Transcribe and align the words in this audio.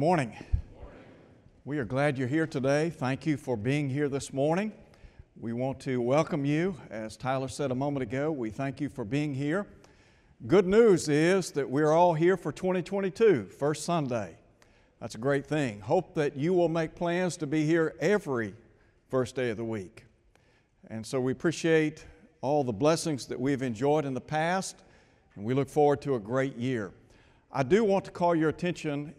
morning. 0.00 0.34
We 1.66 1.76
are 1.76 1.84
glad 1.84 2.16
you're 2.16 2.26
here 2.26 2.46
today. 2.46 2.88
Thank 2.88 3.26
you 3.26 3.36
for 3.36 3.54
being 3.54 3.90
here 3.90 4.08
this 4.08 4.32
morning. 4.32 4.72
We 5.38 5.52
want 5.52 5.78
to 5.80 6.00
welcome 6.00 6.46
you. 6.46 6.74
As 6.88 7.18
Tyler 7.18 7.48
said 7.48 7.70
a 7.70 7.74
moment 7.74 8.04
ago, 8.04 8.32
we 8.32 8.48
thank 8.48 8.80
you 8.80 8.88
for 8.88 9.04
being 9.04 9.34
here. 9.34 9.66
Good 10.46 10.66
news 10.66 11.10
is 11.10 11.50
that 11.50 11.68
we're 11.68 11.92
all 11.92 12.14
here 12.14 12.38
for 12.38 12.50
2022, 12.50 13.48
first 13.58 13.84
Sunday. 13.84 14.38
That's 15.00 15.16
a 15.16 15.18
great 15.18 15.44
thing. 15.44 15.80
Hope 15.80 16.14
that 16.14 16.34
you 16.34 16.54
will 16.54 16.70
make 16.70 16.94
plans 16.94 17.36
to 17.36 17.46
be 17.46 17.66
here 17.66 17.94
every 18.00 18.54
first 19.10 19.36
day 19.36 19.50
of 19.50 19.58
the 19.58 19.66
week. 19.66 20.06
And 20.88 21.04
so 21.06 21.20
we 21.20 21.32
appreciate 21.32 22.06
all 22.40 22.64
the 22.64 22.72
blessings 22.72 23.26
that 23.26 23.38
we've 23.38 23.60
enjoyed 23.60 24.06
in 24.06 24.14
the 24.14 24.20
past, 24.22 24.82
and 25.34 25.44
we 25.44 25.52
look 25.52 25.68
forward 25.68 26.00
to 26.00 26.14
a 26.14 26.18
great 26.18 26.56
year. 26.56 26.90
I 27.52 27.64
do 27.64 27.84
want 27.84 28.06
to 28.06 28.10
call 28.10 28.34
your 28.34 28.48
attention 28.48 29.14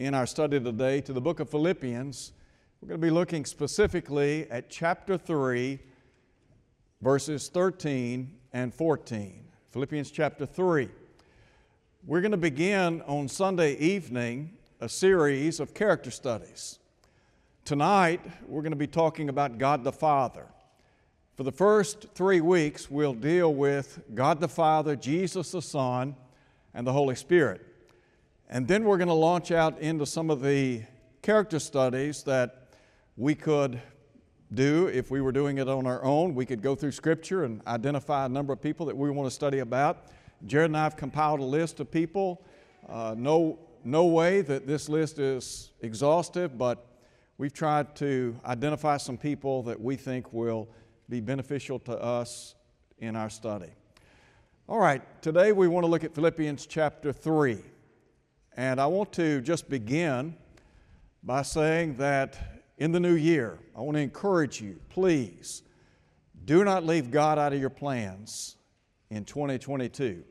in 0.00 0.14
our 0.14 0.24
study 0.24 0.58
today 0.58 1.02
to 1.02 1.12
the 1.12 1.20
book 1.20 1.40
of 1.40 1.50
Philippians. 1.50 2.32
We're 2.80 2.88
going 2.88 3.00
to 3.02 3.06
be 3.06 3.10
looking 3.10 3.44
specifically 3.44 4.50
at 4.50 4.70
chapter 4.70 5.18
3, 5.18 5.78
verses 7.02 7.50
13 7.50 8.34
and 8.54 8.72
14. 8.72 9.44
Philippians 9.72 10.10
chapter 10.10 10.46
3. 10.46 10.88
We're 12.06 12.22
going 12.22 12.30
to 12.30 12.38
begin 12.38 13.02
on 13.02 13.28
Sunday 13.28 13.74
evening 13.76 14.56
a 14.80 14.88
series 14.88 15.60
of 15.60 15.74
character 15.74 16.10
studies. 16.10 16.78
Tonight, 17.66 18.22
we're 18.48 18.62
going 18.62 18.72
to 18.72 18.76
be 18.76 18.86
talking 18.86 19.28
about 19.28 19.58
God 19.58 19.84
the 19.84 19.92
Father. 19.92 20.46
For 21.36 21.42
the 21.42 21.52
first 21.52 22.06
three 22.14 22.40
weeks, 22.40 22.90
we'll 22.90 23.12
deal 23.12 23.52
with 23.52 24.00
God 24.14 24.40
the 24.40 24.48
Father, 24.48 24.96
Jesus 24.96 25.52
the 25.52 25.60
Son, 25.60 26.16
and 26.72 26.86
the 26.86 26.92
Holy 26.94 27.16
Spirit. 27.16 27.66
And 28.52 28.66
then 28.66 28.82
we're 28.82 28.96
going 28.96 29.06
to 29.06 29.14
launch 29.14 29.52
out 29.52 29.78
into 29.78 30.04
some 30.04 30.28
of 30.28 30.42
the 30.42 30.82
character 31.22 31.60
studies 31.60 32.24
that 32.24 32.66
we 33.16 33.36
could 33.36 33.80
do 34.52 34.88
if 34.88 35.08
we 35.08 35.20
were 35.20 35.30
doing 35.30 35.58
it 35.58 35.68
on 35.68 35.86
our 35.86 36.02
own. 36.02 36.34
We 36.34 36.44
could 36.46 36.60
go 36.60 36.74
through 36.74 36.90
Scripture 36.90 37.44
and 37.44 37.62
identify 37.68 38.26
a 38.26 38.28
number 38.28 38.52
of 38.52 38.60
people 38.60 38.86
that 38.86 38.96
we 38.96 39.08
want 39.08 39.28
to 39.28 39.30
study 39.32 39.60
about. 39.60 40.08
Jared 40.46 40.70
and 40.70 40.76
I 40.76 40.82
have 40.82 40.96
compiled 40.96 41.38
a 41.38 41.44
list 41.44 41.78
of 41.78 41.92
people. 41.92 42.44
Uh, 42.88 43.14
no, 43.16 43.56
no 43.84 44.06
way 44.06 44.40
that 44.40 44.66
this 44.66 44.88
list 44.88 45.20
is 45.20 45.70
exhaustive, 45.80 46.58
but 46.58 46.84
we've 47.38 47.52
tried 47.52 47.94
to 47.96 48.36
identify 48.44 48.96
some 48.96 49.16
people 49.16 49.62
that 49.62 49.80
we 49.80 49.94
think 49.94 50.32
will 50.32 50.68
be 51.08 51.20
beneficial 51.20 51.78
to 51.78 51.92
us 51.92 52.56
in 52.98 53.14
our 53.14 53.30
study. 53.30 53.70
All 54.68 54.80
right, 54.80 55.02
today 55.22 55.52
we 55.52 55.68
want 55.68 55.84
to 55.84 55.88
look 55.88 56.02
at 56.02 56.16
Philippians 56.16 56.66
chapter 56.66 57.12
3. 57.12 57.58
And 58.56 58.80
I 58.80 58.86
want 58.86 59.12
to 59.12 59.40
just 59.40 59.68
begin 59.68 60.34
by 61.22 61.42
saying 61.42 61.96
that 61.96 62.62
in 62.78 62.92
the 62.92 63.00
new 63.00 63.14
year, 63.14 63.58
I 63.76 63.80
want 63.80 63.96
to 63.96 64.00
encourage 64.00 64.60
you, 64.60 64.80
please, 64.88 65.62
do 66.44 66.64
not 66.64 66.84
leave 66.84 67.10
God 67.10 67.38
out 67.38 67.52
of 67.52 67.60
your 67.60 67.70
plans 67.70 68.56
in 69.10 69.24
2022. 69.24 70.24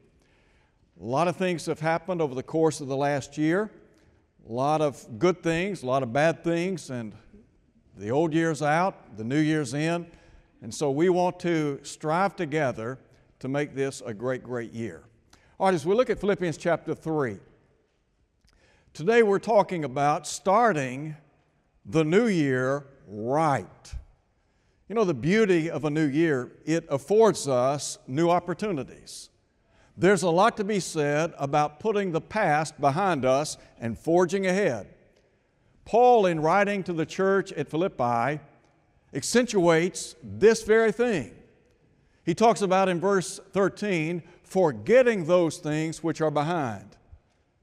A 1.00 1.06
lot 1.06 1.28
of 1.28 1.38
things 1.38 1.66
have 1.68 1.80
happened 1.80 2.22
over 2.22 2.36
the 2.36 2.44
course 2.44 2.82
of 2.82 2.88
the 2.88 2.98
last 2.98 3.38
year, 3.38 3.72
a 4.48 4.52
lot 4.52 4.82
of 4.82 5.06
good 5.18 5.42
things, 5.42 5.84
a 5.84 5.86
lot 5.86 6.04
of 6.04 6.12
bad 6.12 6.44
things, 6.44 6.90
and 6.90 7.14
the 7.96 8.10
old 8.10 8.34
year's 8.34 8.62
out, 8.62 9.16
the 9.18 9.24
new 9.24 9.40
year's 9.40 9.74
in. 9.74 10.06
And 10.62 10.74
so 10.74 10.92
we 10.92 11.08
want 11.08 11.40
to 11.42 11.80
strive 11.84 12.36
together 12.36 13.00
to 13.40 13.48
make 13.48 13.76
this 13.76 14.02
a 14.06 14.14
great, 14.14 14.44
great 14.44 14.74
year. 14.74 15.04
All 15.58 15.68
right, 15.68 15.76
as 15.76 15.86
we 15.86 15.96
look 15.96 16.10
at 16.10 16.20
Philippians 16.20 16.58
chapter 16.58 16.94
3, 16.94 17.38
Today 19.00 19.24
we're 19.24 19.40
talking 19.40 19.86
about 19.86 20.28
starting 20.28 21.16
the 21.86 22.04
new 22.04 22.28
year 22.28 22.86
right. 23.08 23.94
You 24.90 24.96
know, 24.96 25.06
the 25.06 25.14
beauty 25.14 25.70
of 25.70 25.86
a 25.86 25.90
new 25.90 26.06
year, 26.06 26.52
it 26.66 26.86
affords 26.90 27.48
us 27.48 27.98
new 28.08 28.30
opportunities. 28.30 29.30
There's 29.96 30.24
a 30.24 30.30
lot 30.30 30.58
to 30.58 30.66
be 30.66 30.82
said 30.82 31.34
about 31.38 31.80
putting 31.80 32.12
the 32.12 32.20
past 32.20 32.78
behind 32.82 33.24
us 33.24 33.56
and 33.80 33.98
forging 33.98 34.48
ahead. 34.48 34.94
Paul, 35.86 36.26
in 36.26 36.42
writing 36.42 36.84
to 36.84 36.92
the 36.92 37.06
church 37.06 37.54
at 37.54 37.70
Philippi, 37.70 38.42
accentuates 39.14 40.18
this 40.22 40.64
very 40.64 40.92
thing. 40.92 41.34
He 42.26 42.36
talks 42.36 42.62
about 42.62 42.90
in 42.90 43.00
verse 43.00 43.40
13, 43.54 44.24
forgetting 44.44 45.24
those 45.24 45.58
things 45.58 46.04
which 46.04 46.20
are 46.20 46.32
behind 46.32 46.98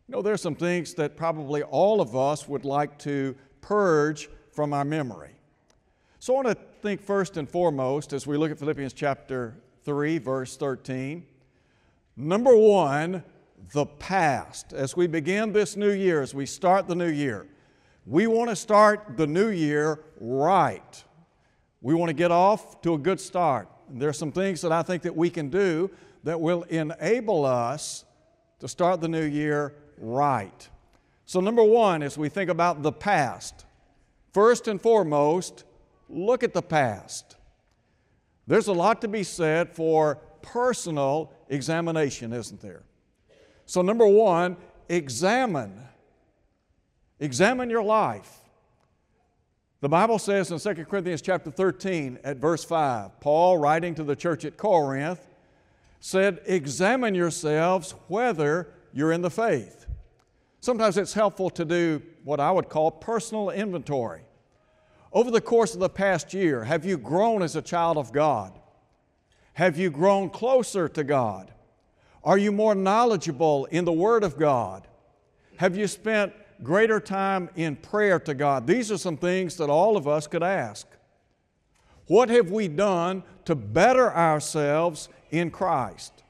you 0.08 0.14
know, 0.14 0.22
there's 0.22 0.40
some 0.40 0.54
things 0.54 0.94
that 0.94 1.16
probably 1.16 1.62
all 1.64 2.00
of 2.00 2.14
us 2.14 2.46
would 2.46 2.64
like 2.64 2.96
to 3.00 3.34
purge 3.60 4.28
from 4.52 4.72
our 4.72 4.84
memory. 4.84 5.32
So 6.20 6.34
I 6.34 6.42
want 6.42 6.58
to 6.58 6.64
think 6.80 7.00
first 7.00 7.36
and 7.36 7.48
foremost 7.48 8.12
as 8.12 8.26
we 8.26 8.36
look 8.36 8.52
at 8.52 8.58
Philippians 8.58 8.92
chapter 8.92 9.56
3, 9.84 10.18
verse 10.18 10.56
13. 10.56 11.26
Number 12.16 12.56
one, 12.56 13.24
the 13.72 13.86
past. 13.86 14.72
As 14.72 14.96
we 14.96 15.08
begin 15.08 15.52
this 15.52 15.76
new 15.76 15.90
year, 15.90 16.22
as 16.22 16.34
we 16.34 16.46
start 16.46 16.86
the 16.86 16.94
new 16.94 17.10
year, 17.10 17.48
we 18.06 18.28
want 18.28 18.50
to 18.50 18.56
start 18.56 19.16
the 19.16 19.26
new 19.26 19.48
year 19.48 20.00
right. 20.20 21.04
We 21.80 21.94
want 21.94 22.10
to 22.10 22.14
get 22.14 22.30
off 22.30 22.80
to 22.82 22.94
a 22.94 22.98
good 22.98 23.20
start. 23.20 23.68
There 23.90 24.08
are 24.08 24.12
some 24.12 24.30
things 24.30 24.60
that 24.60 24.70
I 24.70 24.82
think 24.82 25.02
that 25.02 25.16
we 25.16 25.30
can 25.30 25.48
do 25.48 25.90
that 26.22 26.40
will 26.40 26.62
enable 26.64 27.44
us 27.44 28.04
to 28.60 28.68
start 28.68 29.00
the 29.00 29.08
new 29.08 29.24
year 29.24 29.74
right. 29.98 30.68
So, 31.24 31.40
number 31.40 31.64
one, 31.64 32.02
as 32.02 32.16
we 32.16 32.28
think 32.28 32.50
about 32.50 32.82
the 32.82 32.92
past, 32.92 33.64
first 34.32 34.68
and 34.68 34.80
foremost, 34.80 35.64
look 36.08 36.42
at 36.42 36.54
the 36.54 36.62
past. 36.62 37.36
There's 38.46 38.68
a 38.68 38.72
lot 38.72 39.00
to 39.00 39.08
be 39.08 39.24
said 39.24 39.74
for 39.74 40.16
personal 40.42 41.32
examination, 41.48 42.32
isn't 42.32 42.60
there? 42.60 42.84
So, 43.66 43.82
number 43.82 44.06
one, 44.06 44.56
examine. 44.88 45.80
Examine 47.18 47.70
your 47.70 47.82
life. 47.82 48.30
The 49.80 49.88
Bible 49.88 50.18
says 50.18 50.50
in 50.50 50.58
2 50.58 50.84
Corinthians 50.84 51.22
chapter 51.22 51.50
13 51.50 52.18
at 52.24 52.38
verse 52.38 52.64
5, 52.64 53.20
Paul, 53.20 53.58
writing 53.58 53.94
to 53.96 54.04
the 54.04 54.16
church 54.16 54.44
at 54.44 54.56
Corinth, 54.56 55.20
said, 56.00 56.40
Examine 56.46 57.14
yourselves 57.14 57.94
whether 58.08 58.68
you're 58.92 59.12
in 59.12 59.22
the 59.22 59.30
faith. 59.30 59.85
Sometimes 60.66 60.98
it's 60.98 61.12
helpful 61.12 61.48
to 61.50 61.64
do 61.64 62.02
what 62.24 62.40
I 62.40 62.50
would 62.50 62.68
call 62.68 62.90
personal 62.90 63.50
inventory. 63.50 64.22
Over 65.12 65.30
the 65.30 65.40
course 65.40 65.74
of 65.74 65.78
the 65.78 65.88
past 65.88 66.34
year, 66.34 66.64
have 66.64 66.84
you 66.84 66.98
grown 66.98 67.40
as 67.42 67.54
a 67.54 67.62
child 67.62 67.96
of 67.96 68.12
God? 68.12 68.58
Have 69.52 69.78
you 69.78 69.90
grown 69.90 70.28
closer 70.28 70.88
to 70.88 71.04
God? 71.04 71.54
Are 72.24 72.36
you 72.36 72.50
more 72.50 72.74
knowledgeable 72.74 73.66
in 73.66 73.84
the 73.84 73.92
Word 73.92 74.24
of 74.24 74.36
God? 74.36 74.88
Have 75.58 75.76
you 75.76 75.86
spent 75.86 76.32
greater 76.64 76.98
time 76.98 77.48
in 77.54 77.76
prayer 77.76 78.18
to 78.18 78.34
God? 78.34 78.66
These 78.66 78.90
are 78.90 78.98
some 78.98 79.16
things 79.16 79.58
that 79.58 79.70
all 79.70 79.96
of 79.96 80.08
us 80.08 80.26
could 80.26 80.42
ask. 80.42 80.88
What 82.08 82.28
have 82.28 82.50
we 82.50 82.66
done 82.66 83.22
to 83.44 83.54
better 83.54 84.12
ourselves 84.12 85.10
in 85.30 85.52
Christ? 85.52 86.24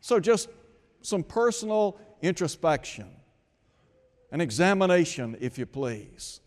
So, 0.00 0.18
just 0.18 0.48
some 1.02 1.22
personal 1.22 2.00
introspection 2.20 3.06
an 4.32 4.40
examination, 4.40 5.36
if 5.40 5.58
you 5.58 5.66
please. 5.66 6.40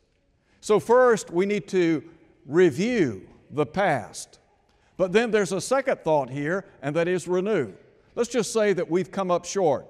So, 0.62 0.80
first, 0.80 1.32
we 1.32 1.46
need 1.46 1.68
to 1.70 2.04
review 2.46 3.28
the 3.52 3.66
past. 3.66 4.40
But 4.98 5.12
then 5.12 5.32
there's 5.32 5.52
a 5.52 5.62
second 5.62 6.02
thought 6.02 6.30
here, 6.30 6.66
and 6.82 6.96
that 6.96 7.08
is 7.08 7.28
renew. 7.28 7.74
Let's 8.16 8.30
just 8.30 8.54
say 8.54 8.74
that 8.74 8.90
we've 8.90 9.12
come 9.12 9.32
up 9.32 9.46
short. 9.46 9.88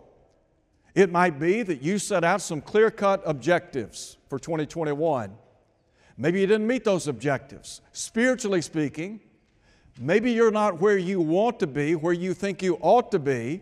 It 0.96 1.12
might 1.12 1.40
be 1.40 1.64
that 1.64 1.82
you 1.82 1.98
set 1.98 2.24
out 2.24 2.42
some 2.42 2.62
clear 2.62 2.92
cut 2.92 3.22
objectives 3.26 4.18
for 4.30 4.40
2021. 4.40 5.36
Maybe 6.18 6.42
you 6.42 6.48
didn't 6.48 6.68
meet 6.68 6.84
those 6.84 7.08
objectives. 7.08 7.82
Spiritually 7.92 8.62
speaking, 8.62 9.20
maybe 10.00 10.32
you're 10.32 10.52
not 10.52 10.80
where 10.80 10.98
you 10.98 11.20
want 11.20 11.60
to 11.60 11.68
be, 11.68 11.96
where 11.96 12.14
you 12.14 12.34
think 12.34 12.62
you 12.62 12.78
ought 12.82 13.12
to 13.12 13.20
be. 13.20 13.62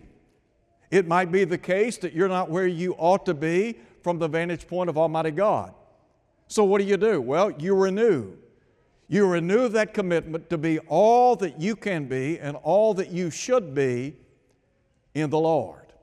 It 0.91 1.07
might 1.07 1.31
be 1.31 1.45
the 1.45 1.57
case 1.57 1.97
that 1.99 2.13
you're 2.13 2.27
not 2.27 2.49
where 2.49 2.67
you 2.67 2.93
ought 2.97 3.25
to 3.25 3.33
be 3.33 3.77
from 4.03 4.19
the 4.19 4.27
vantage 4.27 4.67
point 4.67 4.89
of 4.89 4.97
Almighty 4.97 5.31
God. 5.31 5.73
So, 6.47 6.63
what 6.63 6.81
do 6.81 6.85
you 6.85 6.97
do? 6.97 7.21
Well, 7.21 7.51
you 7.51 7.75
renew. 7.75 8.33
You 9.07 9.27
renew 9.27 9.67
that 9.69 9.93
commitment 9.93 10.49
to 10.49 10.57
be 10.57 10.79
all 10.79 11.35
that 11.37 11.59
you 11.59 11.75
can 11.75 12.05
be 12.05 12.39
and 12.39 12.55
all 12.57 12.93
that 12.93 13.09
you 13.11 13.29
should 13.29 13.75
be 13.75 14.15
in 15.13 15.29
the 15.29 15.39
Lord. 15.39 15.93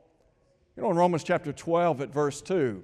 You 0.76 0.82
know, 0.82 0.90
in 0.90 0.96
Romans 0.96 1.24
chapter 1.24 1.52
12 1.52 2.02
at 2.02 2.10
verse 2.10 2.40
2, 2.40 2.82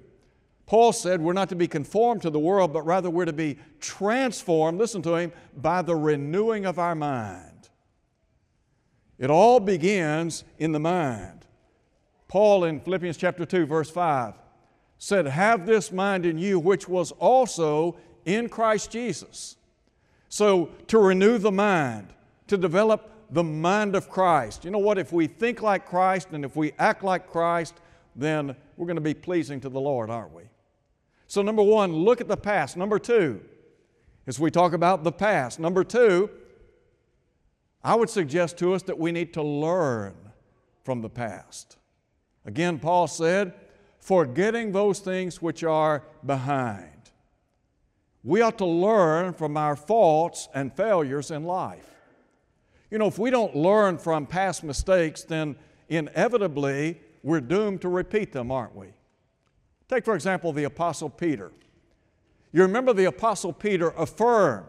Paul 0.65 0.93
said 0.93 1.21
we're 1.21 1.33
not 1.33 1.49
to 1.49 1.55
be 1.55 1.67
conformed 1.67 2.23
to 2.23 2.29
the 2.29 2.39
world, 2.39 2.73
but 2.73 2.85
rather 2.85 3.09
we're 3.09 3.25
to 3.25 3.33
be 3.33 3.57
transformed, 3.79 4.79
listen 4.79 5.01
to 5.03 5.15
him, 5.15 5.31
by 5.55 5.81
the 5.81 5.95
renewing 5.95 6.65
of 6.65 6.79
our 6.79 6.95
mind. 6.95 7.69
It 9.17 9.29
all 9.29 9.59
begins 9.59 10.43
in 10.57 10.71
the 10.71 10.79
mind. 10.79 11.45
Paul 12.27 12.65
in 12.65 12.79
Philippians 12.79 13.17
chapter 13.17 13.45
2, 13.45 13.65
verse 13.65 13.89
5 13.89 14.33
said, 14.97 15.25
Have 15.27 15.65
this 15.65 15.91
mind 15.91 16.25
in 16.25 16.37
you, 16.37 16.59
which 16.59 16.87
was 16.87 17.11
also 17.13 17.97
in 18.25 18.49
Christ 18.49 18.91
Jesus. 18.91 19.55
So, 20.29 20.71
to 20.87 20.99
renew 20.99 21.37
the 21.37 21.51
mind, 21.51 22.07
to 22.47 22.57
develop 22.57 23.11
the 23.29 23.43
mind 23.43 23.95
of 23.95 24.09
Christ. 24.09 24.65
You 24.65 24.71
know 24.71 24.79
what? 24.79 24.97
If 24.97 25.13
we 25.13 25.27
think 25.27 25.61
like 25.61 25.85
Christ 25.85 26.29
and 26.31 26.43
if 26.43 26.55
we 26.55 26.73
act 26.77 27.03
like 27.03 27.31
Christ, 27.31 27.75
then 28.15 28.55
we're 28.77 28.87
going 28.87 28.95
to 28.95 29.01
be 29.01 29.13
pleasing 29.13 29.59
to 29.61 29.69
the 29.69 29.79
Lord, 29.79 30.09
aren't 30.09 30.33
we? 30.33 30.43
So, 31.27 31.41
number 31.41 31.63
one, 31.63 31.93
look 31.93 32.21
at 32.21 32.27
the 32.27 32.37
past. 32.37 32.77
Number 32.77 32.99
two, 32.99 33.41
as 34.27 34.39
we 34.39 34.51
talk 34.51 34.73
about 34.73 35.03
the 35.03 35.11
past, 35.11 35.59
number 35.59 35.83
two, 35.83 36.29
I 37.83 37.95
would 37.95 38.09
suggest 38.09 38.57
to 38.57 38.73
us 38.73 38.81
that 38.83 38.97
we 38.97 39.11
need 39.11 39.33
to 39.33 39.43
learn 39.43 40.15
from 40.83 41.01
the 41.01 41.09
past. 41.09 41.77
Again, 42.45 42.79
Paul 42.79 43.07
said, 43.07 43.53
forgetting 44.05 44.71
those 44.71 44.99
things 44.99 45.41
which 45.41 45.63
are 45.63 46.03
behind. 46.23 46.91
We 48.23 48.41
ought 48.41 48.59
to 48.59 48.65
learn 48.65 49.33
from 49.33 49.57
our 49.57 49.75
faults 49.75 50.47
and 50.53 50.71
failures 50.71 51.31
in 51.31 51.43
life. 51.43 51.89
You 52.91 52.99
know, 52.99 53.07
if 53.07 53.17
we 53.17 53.31
don't 53.31 53.55
learn 53.55 53.97
from 53.97 54.27
past 54.27 54.63
mistakes, 54.63 55.23
then 55.23 55.55
inevitably 55.89 57.01
we're 57.23 57.41
doomed 57.41 57.81
to 57.81 57.89
repeat 57.89 58.31
them, 58.31 58.51
aren't 58.51 58.75
we? 58.75 58.89
Take, 59.89 60.05
for 60.05 60.13
example, 60.13 60.53
the 60.53 60.65
Apostle 60.65 61.09
Peter. 61.09 61.51
You 62.51 62.61
remember 62.61 62.93
the 62.93 63.05
Apostle 63.05 63.53
Peter 63.53 63.89
affirmed 63.97 64.67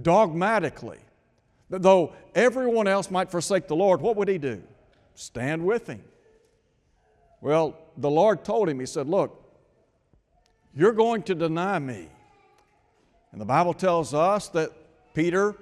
dogmatically 0.00 1.00
that 1.68 1.82
though 1.82 2.14
everyone 2.34 2.88
else 2.88 3.10
might 3.10 3.30
forsake 3.30 3.68
the 3.68 3.76
Lord, 3.76 4.00
what 4.00 4.16
would 4.16 4.28
he 4.28 4.38
do? 4.38 4.62
Stand 5.14 5.66
with 5.66 5.86
him. 5.86 6.02
Well, 7.42 7.76
the 7.98 8.10
Lord 8.10 8.44
told 8.44 8.68
him, 8.68 8.80
He 8.80 8.86
said, 8.86 9.08
Look, 9.08 9.44
you're 10.74 10.92
going 10.92 11.22
to 11.24 11.34
deny 11.34 11.78
me. 11.78 12.08
And 13.32 13.40
the 13.40 13.44
Bible 13.44 13.74
tells 13.74 14.14
us 14.14 14.48
that 14.50 14.70
Peter, 15.14 15.56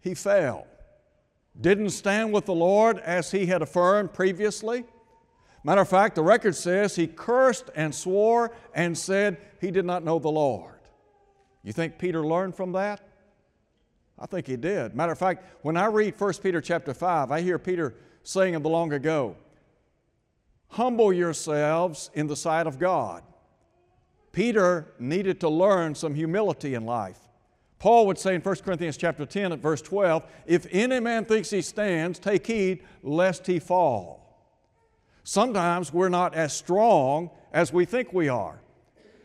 he 0.00 0.14
fell. 0.14 0.66
Didn't 1.58 1.90
stand 1.90 2.32
with 2.32 2.46
the 2.46 2.54
Lord 2.54 2.98
as 2.98 3.30
he 3.30 3.46
had 3.46 3.62
affirmed 3.62 4.12
previously. 4.12 4.84
Matter 5.62 5.82
of 5.82 5.88
fact, 5.88 6.14
the 6.14 6.22
record 6.22 6.54
says 6.54 6.96
he 6.96 7.06
cursed 7.06 7.70
and 7.74 7.94
swore 7.94 8.52
and 8.74 8.96
said 8.96 9.38
he 9.60 9.70
did 9.70 9.84
not 9.84 10.04
know 10.04 10.18
the 10.18 10.30
Lord. 10.30 10.74
You 11.62 11.72
think 11.72 11.98
Peter 11.98 12.24
learned 12.24 12.56
from 12.56 12.72
that? 12.72 13.00
I 14.18 14.26
think 14.26 14.46
he 14.46 14.56
did. 14.56 14.94
Matter 14.94 15.12
of 15.12 15.18
fact, 15.18 15.44
when 15.62 15.76
I 15.76 15.86
read 15.86 16.18
1 16.18 16.32
Peter 16.42 16.60
chapter 16.60 16.94
5, 16.94 17.30
I 17.30 17.40
hear 17.40 17.58
Peter 17.58 17.94
saying 18.22 18.54
of 18.54 18.62
the 18.62 18.68
long 18.68 18.92
ago, 18.92 19.36
Humble 20.70 21.12
yourselves 21.12 22.10
in 22.14 22.26
the 22.26 22.36
sight 22.36 22.66
of 22.66 22.78
God. 22.78 23.22
Peter 24.32 24.92
needed 24.98 25.40
to 25.40 25.48
learn 25.48 25.94
some 25.94 26.14
humility 26.14 26.74
in 26.74 26.86
life. 26.86 27.18
Paul 27.80 28.06
would 28.06 28.18
say 28.18 28.34
in 28.34 28.40
1 28.40 28.56
Corinthians 28.56 28.96
chapter 28.96 29.26
10 29.26 29.52
at 29.52 29.58
verse 29.58 29.82
12, 29.82 30.24
if 30.46 30.66
any 30.70 31.00
man 31.00 31.24
thinks 31.24 31.50
he 31.50 31.62
stands, 31.62 32.18
take 32.18 32.46
heed 32.46 32.84
lest 33.02 33.46
he 33.46 33.58
fall. 33.58 34.20
Sometimes 35.24 35.92
we're 35.92 36.08
not 36.08 36.34
as 36.34 36.52
strong 36.52 37.30
as 37.52 37.72
we 37.72 37.84
think 37.84 38.12
we 38.12 38.28
are. 38.28 38.60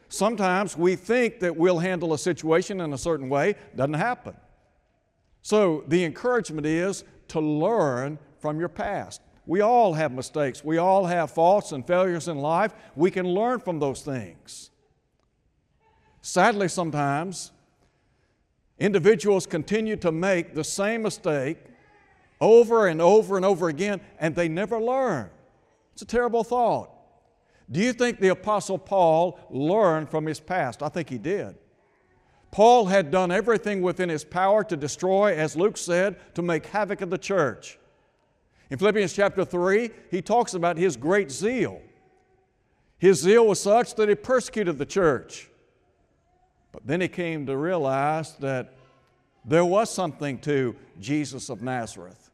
Sometimes 0.07 0.77
we 0.77 0.95
think 0.95 1.39
that 1.41 1.55
we'll 1.55 1.79
handle 1.79 2.13
a 2.13 2.17
situation 2.17 2.79
in 2.79 2.93
a 2.93 2.97
certain 2.97 3.29
way, 3.29 3.55
doesn't 3.75 3.93
happen. 3.93 4.35
So 5.41 5.83
the 5.87 6.03
encouragement 6.05 6.65
is 6.65 7.03
to 7.29 7.39
learn 7.39 8.17
from 8.39 8.59
your 8.59 8.69
past. 8.69 9.21
We 9.45 9.61
all 9.61 9.93
have 9.93 10.11
mistakes. 10.11 10.63
We 10.63 10.77
all 10.77 11.05
have 11.05 11.31
faults 11.31 11.71
and 11.71 11.85
failures 11.85 12.27
in 12.27 12.37
life. 12.37 12.73
We 12.95 13.11
can 13.11 13.27
learn 13.27 13.59
from 13.59 13.79
those 13.79 14.01
things. 14.01 14.71
Sadly, 16.21 16.67
sometimes 16.67 17.51
individuals 18.79 19.45
continue 19.45 19.95
to 19.97 20.11
make 20.11 20.55
the 20.55 20.63
same 20.63 21.03
mistake 21.03 21.57
over 22.41 22.87
and 22.87 23.01
over 23.01 23.37
and 23.37 23.45
over 23.45 23.69
again, 23.69 24.01
and 24.19 24.35
they 24.35 24.47
never 24.47 24.81
learn. 24.81 25.29
It's 25.93 26.01
a 26.01 26.05
terrible 26.05 26.43
thought. 26.43 26.89
Do 27.71 27.79
you 27.79 27.93
think 27.93 28.19
the 28.19 28.29
Apostle 28.29 28.77
Paul 28.77 29.39
learned 29.49 30.09
from 30.09 30.25
his 30.25 30.39
past? 30.39 30.83
I 30.83 30.89
think 30.89 31.09
he 31.09 31.17
did. 31.17 31.55
Paul 32.51 32.85
had 32.85 33.11
done 33.11 33.31
everything 33.31 33.81
within 33.81 34.09
his 34.09 34.23
power 34.23 34.63
to 34.63 34.77
destroy, 34.77 35.35
as 35.35 35.55
Luke 35.55 35.77
said, 35.77 36.17
to 36.35 36.41
make 36.41 36.65
havoc 36.67 37.01
of 37.01 37.09
the 37.09 37.17
church. 37.17 37.77
In 38.69 38.77
Philippians 38.77 39.13
chapter 39.13 39.45
3, 39.45 39.89
he 40.09 40.21
talks 40.21 40.53
about 40.53 40.77
his 40.77 40.97
great 40.97 41.31
zeal. 41.31 41.81
His 42.97 43.19
zeal 43.19 43.45
was 43.47 43.61
such 43.61 43.95
that 43.95 44.09
he 44.09 44.15
persecuted 44.15 44.77
the 44.77 44.85
church. 44.85 45.49
But 46.71 46.87
then 46.87 47.01
he 47.01 47.07
came 47.07 47.45
to 47.45 47.55
realize 47.55 48.35
that 48.37 48.73
there 49.45 49.65
was 49.65 49.89
something 49.89 50.39
to 50.39 50.75
Jesus 50.99 51.49
of 51.49 51.61
Nazareth, 51.61 52.31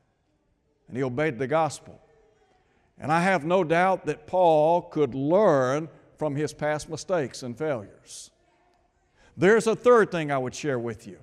and 0.87 0.95
he 0.95 1.03
obeyed 1.03 1.37
the 1.37 1.47
gospel. 1.47 1.99
And 2.97 3.11
I 3.11 3.21
have 3.21 3.43
no 3.43 3.63
doubt 3.63 4.05
that 4.05 4.27
Paul 4.27 4.83
could 4.83 5.13
learn 5.13 5.89
from 6.17 6.35
his 6.35 6.53
past 6.53 6.87
mistakes 6.87 7.43
and 7.43 7.57
failures. 7.57 8.31
There's 9.35 9.67
a 9.67 9.75
third 9.75 10.11
thing 10.11 10.31
I 10.31 10.37
would 10.37 10.55
share 10.55 10.79
with 10.79 11.05
you, 11.05 11.17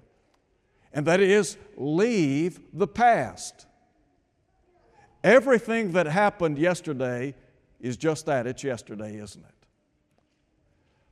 and 0.92 1.06
that 1.06 1.20
is 1.20 1.56
leave 1.76 2.60
the 2.72 2.88
past. 2.88 3.66
Everything 5.24 5.92
that 5.92 6.06
happened 6.06 6.58
yesterday 6.58 7.34
is 7.80 7.96
just 7.96 8.26
that 8.26 8.46
it's 8.46 8.62
yesterday, 8.62 9.16
isn't 9.16 9.44
it? 9.44 9.54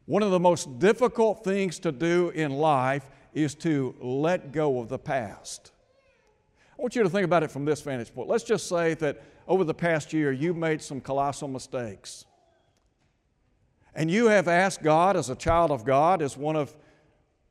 One 0.06 0.22
of 0.22 0.30
the 0.30 0.40
most 0.40 0.78
difficult 0.78 1.42
things 1.42 1.78
to 1.80 1.90
do 1.90 2.30
in 2.30 2.52
life 2.52 3.08
is 3.34 3.54
to 3.56 3.94
let 4.00 4.52
go 4.52 4.80
of 4.80 4.88
the 4.88 4.98
past. 4.98 5.72
I 6.78 6.82
want 6.82 6.94
you 6.94 7.02
to 7.02 7.08
think 7.08 7.24
about 7.24 7.42
it 7.42 7.50
from 7.50 7.64
this 7.64 7.80
vantage 7.80 8.14
point. 8.14 8.28
Let's 8.28 8.44
just 8.44 8.68
say 8.68 8.94
that 8.94 9.22
over 9.48 9.64
the 9.64 9.74
past 9.74 10.12
year 10.12 10.30
you 10.32 10.54
made 10.54 10.80
some 10.80 11.00
colossal 11.00 11.48
mistakes. 11.48 12.24
And 13.94 14.10
you 14.10 14.26
have 14.26 14.46
asked 14.46 14.82
God, 14.82 15.16
as 15.16 15.30
a 15.30 15.34
child 15.34 15.70
of 15.70 15.84
God, 15.84 16.20
as 16.20 16.36
one 16.36 16.54
of 16.54 16.76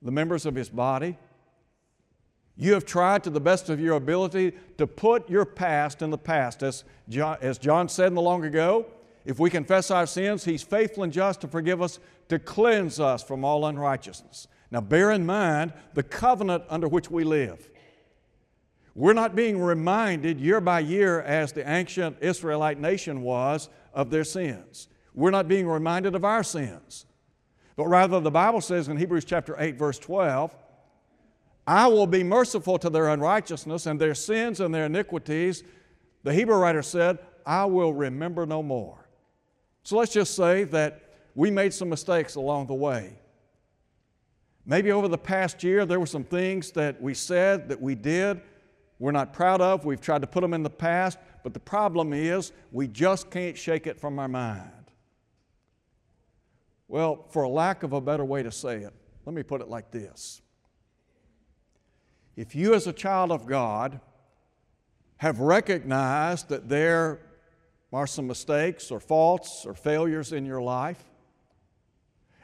the 0.02 0.12
members 0.12 0.46
of 0.46 0.56
His 0.56 0.70
body, 0.70 1.18
you 2.58 2.74
have 2.74 2.86
tried 2.86 3.24
to 3.26 3.30
the 3.30 3.40
best 3.40 3.70
of 3.70 3.80
your 3.80 3.96
ability 3.96 4.54
to 4.78 4.88
put 4.88 5.30
your 5.30 5.46
past 5.46 6.02
in 6.02 6.10
the 6.10 6.18
past. 6.18 6.64
As 6.64 6.84
John, 7.10 7.38
as 7.42 7.58
John 7.58 7.90
said 7.90 8.08
in 8.08 8.16
the 8.16 8.22
long 8.22 8.46
ago, 8.46 8.86
if 9.26 9.40
we 9.40 9.50
confess 9.50 9.92
our 9.92 10.06
sins, 10.06 10.46
He's 10.46 10.64
faithful 10.64 11.04
and 11.04 11.12
just 11.12 11.42
to 11.42 11.48
forgive 11.48 11.82
us, 11.82 12.00
to 12.30 12.40
cleanse 12.40 13.00
us 13.00 13.24
from 13.24 13.44
all 13.44 13.66
unrighteousness. 13.66 14.48
Now, 14.72 14.82
bear 14.82 15.12
in 15.12 15.26
mind 15.26 15.74
the 15.94 16.04
covenant 16.04 16.64
under 16.70 16.88
which 16.88 17.12
we 17.12 17.24
live. 17.24 17.70
We're 18.94 19.14
not 19.14 19.36
being 19.36 19.62
reminded 19.62 20.40
year 20.40 20.62
by 20.62 20.80
year, 20.80 21.22
as 21.22 21.52
the 21.52 21.70
ancient 21.70 22.18
Israelite 22.22 22.80
nation 22.80 23.22
was, 23.22 23.68
of 23.94 24.10
their 24.10 24.24
sins. 24.24 24.88
We're 25.14 25.32
not 25.32 25.50
being 25.50 25.68
reminded 25.68 26.16
of 26.16 26.24
our 26.24 26.44
sins. 26.44 27.06
But 27.76 27.88
rather, 27.88 28.22
the 28.22 28.32
Bible 28.32 28.62
says 28.62 28.88
in 28.88 28.96
Hebrews 28.96 29.26
chapter 29.26 29.56
8, 29.60 29.78
verse 29.78 30.00
12, 30.00 30.56
I 31.68 31.88
will 31.88 32.08
be 32.08 32.24
merciful 32.24 32.78
to 32.80 32.90
their 32.90 33.10
unrighteousness 33.10 33.86
and 33.88 34.00
their 34.00 34.14
sins 34.14 34.60
and 34.60 34.74
their 34.74 34.86
iniquities. 34.86 35.64
The 36.24 36.34
Hebrew 36.34 36.58
writer 36.58 36.82
said, 36.82 37.20
I 37.46 37.66
will 37.66 37.94
remember 37.94 38.46
no 38.46 38.62
more. 38.62 39.08
So 39.84 39.98
let's 39.98 40.14
just 40.14 40.36
say 40.36 40.64
that 40.66 41.02
we 41.34 41.52
made 41.52 41.74
some 41.74 41.90
mistakes 41.90 42.36
along 42.36 42.68
the 42.68 42.74
way. 42.74 43.20
Maybe 44.66 44.92
over 44.92 45.08
the 45.08 45.18
past 45.18 45.64
year, 45.64 45.86
there 45.86 46.00
were 46.00 46.06
some 46.06 46.24
things 46.24 46.72
that 46.72 47.00
we 47.02 47.14
said, 47.14 47.70
that 47.70 47.82
we 47.82 47.94
did, 47.94 48.42
we're 48.98 49.12
not 49.12 49.34
proud 49.34 49.62
of. 49.62 49.86
We've 49.86 50.02
tried 50.02 50.22
to 50.22 50.28
put 50.28 50.42
them 50.42 50.54
in 50.54 50.64
the 50.64 50.70
past, 50.70 51.18
but 51.44 51.54
the 51.54 51.60
problem 51.60 52.14
is 52.14 52.52
we 52.72 52.88
just 52.88 53.30
can't 53.30 53.58
shake 53.58 53.88
it 53.88 54.00
from 54.00 54.18
our 54.18 54.28
mind. 54.28 54.72
Well, 56.88 57.26
for 57.30 57.44
a 57.44 57.50
lack 57.50 57.84
of 57.84 57.94
a 57.94 58.02
better 58.02 58.24
way 58.24 58.44
to 58.44 58.52
say 58.52 58.78
it, 58.78 58.94
let 59.26 59.36
me 59.36 59.44
put 59.44 59.62
it 59.62 59.68
like 59.68 59.92
this 59.92 60.42
if 62.36 62.56
you, 62.56 62.74
as 62.74 62.88
a 62.88 62.94
child 62.94 63.32
of 63.32 63.46
God, 63.46 64.00
have 65.18 65.40
recognized 65.40 66.50
that 66.50 66.68
there 66.68 67.20
are 67.94 68.06
some 68.06 68.28
mistakes 68.28 68.92
or 68.92 69.00
faults 69.00 69.66
or 69.66 69.74
failures 69.74 70.34
in 70.34 70.46
your 70.46 70.62
life, 70.62 71.04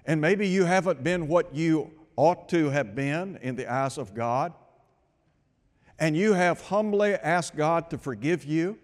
and 0.05 0.21
maybe 0.21 0.47
you 0.47 0.63
haven't 0.63 1.03
been 1.03 1.27
what 1.27 1.53
you 1.53 1.91
ought 2.15 2.47
to 2.49 2.69
have 2.69 2.95
been 2.95 3.37
in 3.41 3.55
the 3.55 3.71
eyes 3.71 3.97
of 3.97 4.13
God, 4.13 4.53
and 5.99 6.15
you 6.15 6.33
have 6.33 6.61
humbly 6.61 7.13
asked 7.15 7.55
God 7.55 7.89
to 7.89 7.97
forgive 7.97 8.45
you, 8.45 8.79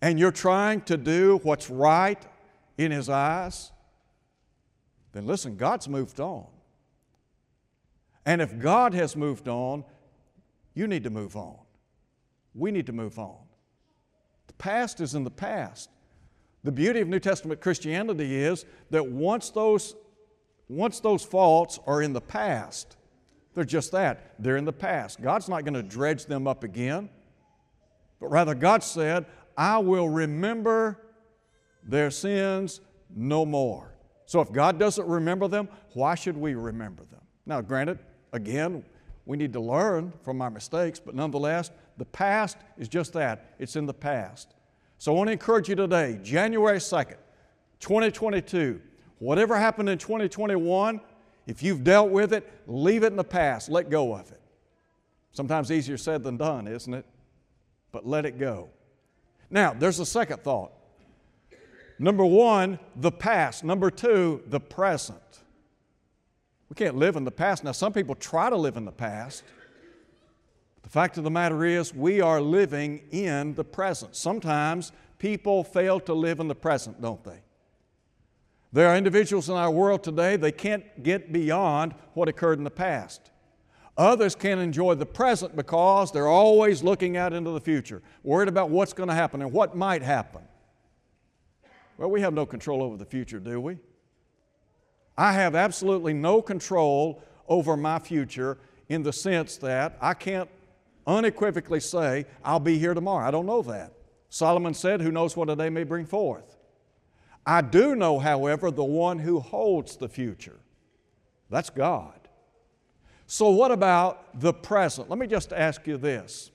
and 0.00 0.18
you're 0.18 0.32
trying 0.32 0.80
to 0.82 0.96
do 0.96 1.40
what's 1.42 1.68
right 1.68 2.22
in 2.78 2.90
His 2.90 3.08
eyes, 3.08 3.70
then 5.12 5.26
listen, 5.26 5.56
God's 5.56 5.88
moved 5.88 6.18
on. 6.18 6.46
And 8.26 8.40
if 8.40 8.58
God 8.58 8.94
has 8.94 9.16
moved 9.16 9.48
on, 9.48 9.84
you 10.74 10.86
need 10.86 11.04
to 11.04 11.10
move 11.10 11.36
on. 11.36 11.58
We 12.54 12.70
need 12.70 12.86
to 12.86 12.92
move 12.92 13.18
on. 13.18 13.36
The 14.46 14.54
past 14.54 15.00
is 15.00 15.14
in 15.14 15.24
the 15.24 15.30
past. 15.30 15.90
The 16.62 16.72
beauty 16.72 17.00
of 17.00 17.08
New 17.08 17.20
Testament 17.20 17.60
Christianity 17.60 18.34
is 18.34 18.64
that 18.90 19.06
once 19.06 19.50
those, 19.50 19.94
once 20.68 21.00
those 21.00 21.24
faults 21.24 21.78
are 21.86 22.00
in 22.00 22.12
the 22.12 22.20
past, 22.20 22.96
they're 23.54 23.64
just 23.64 23.92
that. 23.92 24.34
They're 24.38 24.56
in 24.56 24.64
the 24.64 24.72
past. 24.72 25.20
God's 25.20 25.48
not 25.48 25.64
going 25.64 25.74
to 25.74 25.82
dredge 25.82 26.26
them 26.26 26.46
up 26.46 26.64
again, 26.64 27.10
but 28.20 28.28
rather, 28.28 28.54
God 28.54 28.82
said, 28.82 29.26
I 29.56 29.78
will 29.78 30.08
remember 30.08 30.98
their 31.82 32.10
sins 32.10 32.80
no 33.14 33.44
more. 33.44 33.94
So 34.26 34.40
if 34.40 34.50
God 34.50 34.78
doesn't 34.78 35.06
remember 35.06 35.46
them, 35.48 35.68
why 35.92 36.14
should 36.14 36.36
we 36.36 36.54
remember 36.54 37.04
them? 37.04 37.20
Now, 37.46 37.60
granted, 37.60 37.98
again, 38.34 38.84
we 39.24 39.38
need 39.38 39.54
to 39.54 39.60
learn 39.60 40.12
from 40.22 40.42
our 40.42 40.50
mistakes, 40.50 41.00
but 41.00 41.14
nonetheless, 41.14 41.70
the 41.96 42.04
past 42.04 42.58
is 42.76 42.88
just 42.88 43.14
that 43.14 43.54
it's 43.58 43.76
in 43.76 43.86
the 43.86 43.94
past. 43.94 44.52
So 44.98 45.12
I 45.12 45.16
want 45.16 45.28
to 45.28 45.32
encourage 45.32 45.68
you 45.68 45.76
today, 45.76 46.18
January 46.22 46.78
2nd, 46.78 47.16
2022, 47.80 48.80
whatever 49.18 49.56
happened 49.56 49.88
in 49.88 49.98
2021, 49.98 51.00
if 51.46 51.62
you've 51.62 51.84
dealt 51.84 52.10
with 52.10 52.32
it, 52.32 52.50
leave 52.66 53.04
it 53.04 53.08
in 53.08 53.16
the 53.16 53.24
past, 53.24 53.70
let 53.70 53.88
go 53.88 54.14
of 54.14 54.30
it. 54.30 54.40
Sometimes 55.32 55.70
easier 55.70 55.96
said 55.96 56.22
than 56.22 56.36
done, 56.36 56.66
isn't 56.66 56.92
it? 56.92 57.06
But 57.92 58.06
let 58.06 58.26
it 58.26 58.38
go. 58.38 58.70
Now, 59.48 59.72
there's 59.72 60.00
a 60.00 60.06
second 60.06 60.42
thought. 60.42 60.72
Number 61.98 62.24
one, 62.24 62.80
the 62.96 63.12
past. 63.12 63.62
Number 63.62 63.90
two, 63.90 64.42
the 64.46 64.60
present. 64.60 65.43
We 66.68 66.74
can't 66.74 66.96
live 66.96 67.16
in 67.16 67.24
the 67.24 67.30
past. 67.30 67.64
Now, 67.64 67.72
some 67.72 67.92
people 67.92 68.14
try 68.14 68.50
to 68.50 68.56
live 68.56 68.76
in 68.76 68.84
the 68.84 68.92
past. 68.92 69.44
The 70.82 70.88
fact 70.88 71.18
of 71.18 71.24
the 71.24 71.30
matter 71.30 71.64
is, 71.64 71.94
we 71.94 72.20
are 72.20 72.40
living 72.40 73.02
in 73.10 73.54
the 73.54 73.64
present. 73.64 74.16
Sometimes 74.16 74.92
people 75.18 75.64
fail 75.64 76.00
to 76.00 76.14
live 76.14 76.40
in 76.40 76.48
the 76.48 76.54
present, 76.54 77.00
don't 77.00 77.22
they? 77.24 77.40
There 78.72 78.88
are 78.88 78.96
individuals 78.96 79.48
in 79.48 79.54
our 79.54 79.70
world 79.70 80.02
today, 80.02 80.36
they 80.36 80.50
can't 80.52 81.02
get 81.02 81.32
beyond 81.32 81.94
what 82.14 82.28
occurred 82.28 82.58
in 82.58 82.64
the 82.64 82.70
past. 82.70 83.30
Others 83.96 84.34
can't 84.34 84.60
enjoy 84.60 84.94
the 84.94 85.06
present 85.06 85.54
because 85.54 86.10
they're 86.10 86.26
always 86.26 86.82
looking 86.82 87.16
out 87.16 87.32
into 87.32 87.50
the 87.50 87.60
future, 87.60 88.02
worried 88.24 88.48
about 88.48 88.70
what's 88.70 88.92
going 88.92 89.08
to 89.08 89.14
happen 89.14 89.40
and 89.40 89.52
what 89.52 89.76
might 89.76 90.02
happen. 90.02 90.42
Well, 91.96 92.10
we 92.10 92.20
have 92.22 92.34
no 92.34 92.44
control 92.44 92.82
over 92.82 92.96
the 92.96 93.04
future, 93.04 93.38
do 93.38 93.60
we? 93.60 93.78
I 95.16 95.32
have 95.32 95.54
absolutely 95.54 96.12
no 96.12 96.42
control 96.42 97.22
over 97.48 97.76
my 97.76 97.98
future 97.98 98.58
in 98.88 99.02
the 99.02 99.12
sense 99.12 99.56
that 99.58 99.96
I 100.00 100.14
can't 100.14 100.48
unequivocally 101.06 101.80
say, 101.80 102.26
I'll 102.44 102.60
be 102.60 102.78
here 102.78 102.94
tomorrow. 102.94 103.26
I 103.26 103.30
don't 103.30 103.46
know 103.46 103.62
that. 103.62 103.92
Solomon 104.28 104.74
said, 104.74 105.00
Who 105.00 105.12
knows 105.12 105.36
what 105.36 105.50
a 105.50 105.56
day 105.56 105.70
may 105.70 105.84
bring 105.84 106.06
forth? 106.06 106.56
I 107.46 107.60
do 107.60 107.94
know, 107.94 108.18
however, 108.18 108.70
the 108.70 108.84
one 108.84 109.18
who 109.18 109.38
holds 109.38 109.96
the 109.96 110.08
future. 110.08 110.58
That's 111.50 111.70
God. 111.70 112.18
So, 113.26 113.50
what 113.50 113.70
about 113.70 114.40
the 114.40 114.52
present? 114.52 115.08
Let 115.08 115.18
me 115.18 115.26
just 115.26 115.52
ask 115.52 115.86
you 115.86 115.96
this. 115.96 116.50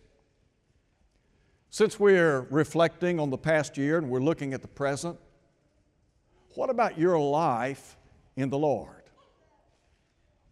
Since 1.70 2.00
we're 2.00 2.42
reflecting 2.50 3.20
on 3.20 3.30
the 3.30 3.38
past 3.38 3.78
year 3.78 3.98
and 3.98 4.10
we're 4.10 4.20
looking 4.20 4.54
at 4.54 4.62
the 4.62 4.68
present, 4.68 5.18
what 6.56 6.70
about 6.70 6.98
your 6.98 7.20
life 7.20 7.96
in 8.40 8.50
the 8.50 8.58
Lord? 8.58 9.04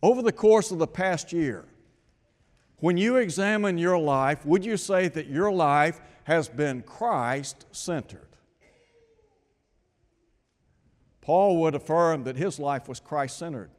Over 0.03 0.21
the 0.21 0.31
course 0.31 0.71
of 0.71 0.79
the 0.79 0.87
past 0.87 1.33
year, 1.33 1.65
when 2.79 2.97
you 2.97 3.15
examine 3.15 3.77
your 3.77 3.97
life, 3.97 4.45
would 4.45 4.63
you 4.63 4.77
say 4.77 5.07
that 5.07 5.27
your 5.27 5.51
life 5.51 5.99
has 6.25 6.47
been 6.47 6.83
Christ 6.83 7.65
centered? 7.71 8.27
Paul 11.21 11.59
would 11.61 11.75
affirm 11.75 12.23
that 12.23 12.37
his 12.37 12.59
life 12.59 12.87
was 12.87 12.99
Christ 12.99 13.37
centered. 13.37 13.71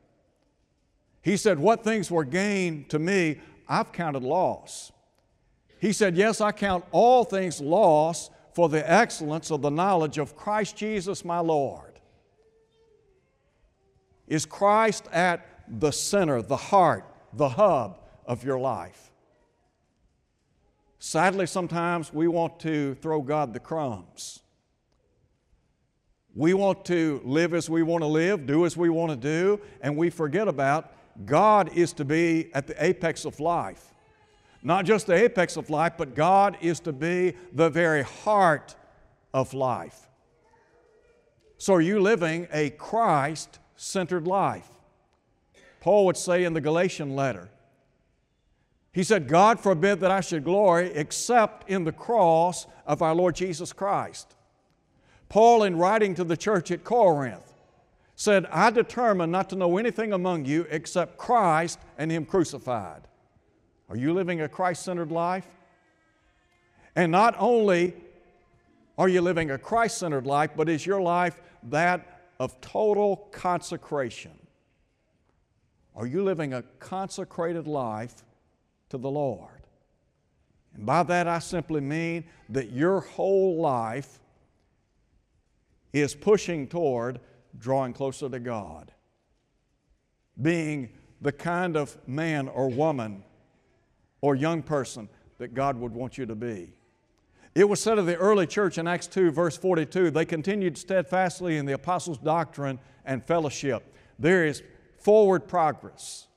He 1.22 1.36
said, 1.36 1.58
What 1.58 1.84
things 1.84 2.10
were 2.10 2.24
gain 2.24 2.84
to 2.88 2.98
me, 2.98 3.40
I've 3.68 3.92
counted 3.92 4.22
loss. 4.22 4.92
He 5.80 5.92
said, 5.92 6.16
Yes, 6.16 6.40
I 6.40 6.52
count 6.52 6.84
all 6.90 7.24
things 7.24 7.60
loss 7.60 8.30
for 8.52 8.68
the 8.68 8.90
excellence 8.90 9.50
of 9.50 9.62
the 9.62 9.70
knowledge 9.70 10.18
of 10.18 10.36
Christ 10.36 10.76
Jesus 10.76 11.24
my 11.24 11.38
Lord. 11.38 11.87
Is 14.28 14.46
Christ 14.46 15.06
at 15.12 15.44
the 15.68 15.90
center, 15.90 16.42
the 16.42 16.56
heart, 16.56 17.04
the 17.32 17.48
hub 17.50 17.98
of 18.26 18.44
your 18.44 18.58
life. 18.58 19.10
Sadly, 20.98 21.46
sometimes 21.46 22.12
we 22.12 22.28
want 22.28 22.58
to 22.60 22.94
throw 22.96 23.22
God 23.22 23.52
the 23.52 23.60
crumbs. 23.60 24.40
We 26.34 26.54
want 26.54 26.84
to 26.86 27.20
live 27.24 27.54
as 27.54 27.68
we 27.70 27.82
want 27.82 28.02
to 28.02 28.06
live, 28.06 28.46
do 28.46 28.66
as 28.66 28.76
we 28.76 28.88
want 28.88 29.10
to 29.10 29.16
do, 29.16 29.60
and 29.80 29.96
we 29.96 30.10
forget 30.10 30.48
about 30.48 30.92
God 31.24 31.76
is 31.76 31.92
to 31.94 32.04
be 32.04 32.50
at 32.54 32.66
the 32.66 32.84
apex 32.84 33.24
of 33.24 33.40
life. 33.40 33.94
Not 34.62 34.84
just 34.84 35.06
the 35.06 35.14
apex 35.14 35.56
of 35.56 35.70
life, 35.70 35.94
but 35.96 36.14
God 36.14 36.58
is 36.60 36.80
to 36.80 36.92
be 36.92 37.34
the 37.52 37.70
very 37.70 38.02
heart 38.02 38.76
of 39.32 39.54
life. 39.54 40.08
So, 41.58 41.74
are 41.74 41.80
you 41.80 42.00
living 42.00 42.46
a 42.52 42.70
Christ 42.70 43.58
centered 43.78 44.26
life? 44.26 44.68
Paul 45.80 46.04
would 46.06 46.16
say 46.16 46.44
in 46.44 46.52
the 46.52 46.60
Galatian 46.60 47.16
letter, 47.16 47.48
he 48.92 49.04
said, 49.04 49.28
God 49.28 49.60
forbid 49.60 50.00
that 50.00 50.10
I 50.10 50.20
should 50.20 50.44
glory 50.44 50.90
except 50.92 51.70
in 51.70 51.84
the 51.84 51.92
cross 51.92 52.66
of 52.84 53.00
our 53.00 53.14
Lord 53.14 53.36
Jesus 53.36 53.72
Christ. 53.72 54.34
Paul, 55.28 55.62
in 55.62 55.76
writing 55.76 56.14
to 56.16 56.24
the 56.24 56.36
church 56.36 56.70
at 56.70 56.84
Corinth, 56.84 57.54
said, 58.16 58.46
I 58.46 58.70
determined 58.70 59.30
not 59.30 59.50
to 59.50 59.56
know 59.56 59.76
anything 59.76 60.12
among 60.12 60.46
you 60.46 60.66
except 60.70 61.16
Christ 61.16 61.78
and 61.96 62.10
Him 62.10 62.24
crucified. 62.24 63.02
Are 63.88 63.96
you 63.96 64.12
living 64.12 64.40
a 64.40 64.48
Christ 64.48 64.82
centered 64.82 65.12
life? 65.12 65.46
And 66.96 67.12
not 67.12 67.36
only 67.38 67.94
are 68.96 69.08
you 69.08 69.20
living 69.20 69.52
a 69.52 69.58
Christ 69.58 69.98
centered 69.98 70.26
life, 70.26 70.50
but 70.56 70.68
is 70.68 70.84
your 70.84 71.00
life 71.00 71.40
that 71.64 72.17
of 72.38 72.60
total 72.60 73.16
consecration? 73.32 74.38
Are 75.94 76.06
you 76.06 76.22
living 76.22 76.54
a 76.54 76.62
consecrated 76.78 77.66
life 77.66 78.24
to 78.90 78.98
the 78.98 79.10
Lord. 79.10 79.50
And 80.74 80.86
by 80.86 81.02
that 81.04 81.26
I 81.26 81.38
simply 81.38 81.80
mean 81.80 82.24
that 82.48 82.72
your 82.72 83.00
whole 83.00 83.60
life 83.60 84.20
is 85.92 86.14
pushing 86.14 86.66
toward 86.66 87.20
drawing 87.58 87.92
closer 87.92 88.28
to 88.28 88.38
God, 88.38 88.92
being 90.40 90.90
the 91.20 91.32
kind 91.32 91.76
of 91.76 91.96
man 92.06 92.48
or 92.48 92.68
woman 92.68 93.24
or 94.20 94.34
young 94.34 94.62
person 94.62 95.08
that 95.38 95.54
God 95.54 95.76
would 95.76 95.92
want 95.92 96.18
you 96.18 96.26
to 96.26 96.34
be. 96.34 96.72
It 97.58 97.68
was 97.68 97.80
said 97.80 97.98
of 97.98 98.06
the 98.06 98.14
early 98.14 98.46
church 98.46 98.78
in 98.78 98.86
Acts 98.86 99.08
2, 99.08 99.32
verse 99.32 99.56
42, 99.56 100.12
they 100.12 100.24
continued 100.24 100.78
steadfastly 100.78 101.56
in 101.56 101.66
the 101.66 101.72
apostles' 101.72 102.18
doctrine 102.18 102.78
and 103.04 103.20
fellowship. 103.26 103.96
There 104.16 104.46
is 104.46 104.62
forward 104.96 105.48
progress. 105.48 106.28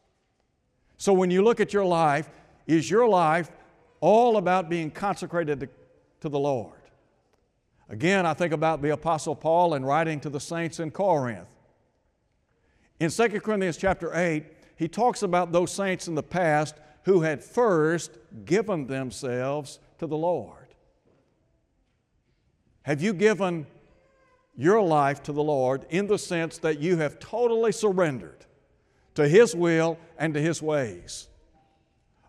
So 0.98 1.14
when 1.14 1.30
you 1.30 1.44
look 1.44 1.60
at 1.60 1.74
your 1.74 1.86
life, 1.86 2.28
is 2.66 2.90
your 2.90 3.08
life 3.08 3.52
all 4.00 4.38
about 4.38 4.68
being 4.68 4.90
consecrated 4.90 5.60
to, 5.60 5.70
to 6.22 6.30
the 6.30 6.40
Lord? 6.40 6.82
Again, 7.88 8.26
I 8.26 8.34
think 8.34 8.52
about 8.52 8.82
the 8.82 8.90
Apostle 8.90 9.36
Paul 9.36 9.76
in 9.76 9.86
writing 9.86 10.20
to 10.22 10.30
the 10.32 10.40
saints 10.40 10.80
in 10.80 10.90
Corinth. 10.90 11.48
In 13.00 13.12
2 13.12 13.42
Corinthians 13.42 13.78
chapter 13.78 14.12
8, 14.16 14.44
he 14.76 14.88
talks 14.88 15.22
about 15.22 15.52
those 15.52 15.72
saints 15.72 16.08
in 16.08 16.16
the 16.16 16.24
past 16.24 16.74
who 17.04 17.22
had 17.22 17.44
first 17.44 18.18
given 18.44 18.88
themselves 18.88 19.78
to 20.00 20.08
the 20.08 20.18
Lord. 20.18 20.61
Have 22.84 23.02
you 23.02 23.14
given 23.14 23.68
your 24.56 24.82
life 24.82 25.24
to 25.24 25.32
the 25.32 25.44
Lord 25.44 25.86
in 25.90 26.08
the 26.08 26.18
sense 26.18 26.58
that 26.60 26.80
you 26.80 26.98
have 26.98 27.20
totally 27.20 27.72
surrendered 27.72 28.46
to 29.16 29.28
His 29.28 29.56
will 29.56 29.98
and 30.18 30.34
to 30.34 30.42
His 30.42 30.62
ways? 30.62 31.28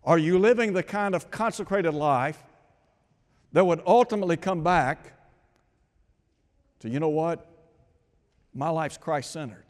Are 0.04 0.18
you 0.18 0.38
living 0.38 0.72
the 0.72 0.82
kind 0.82 1.14
of 1.14 1.30
consecrated 1.30 1.92
life 1.92 2.42
that 3.52 3.66
would 3.66 3.82
ultimately 3.86 4.36
come 4.36 4.62
back 4.62 5.12
to, 6.80 6.88
you 6.88 6.98
know 6.98 7.08
what? 7.08 7.46
My 8.52 8.68
life's 8.68 8.98
Christ 8.98 9.30
centered. 9.30 9.64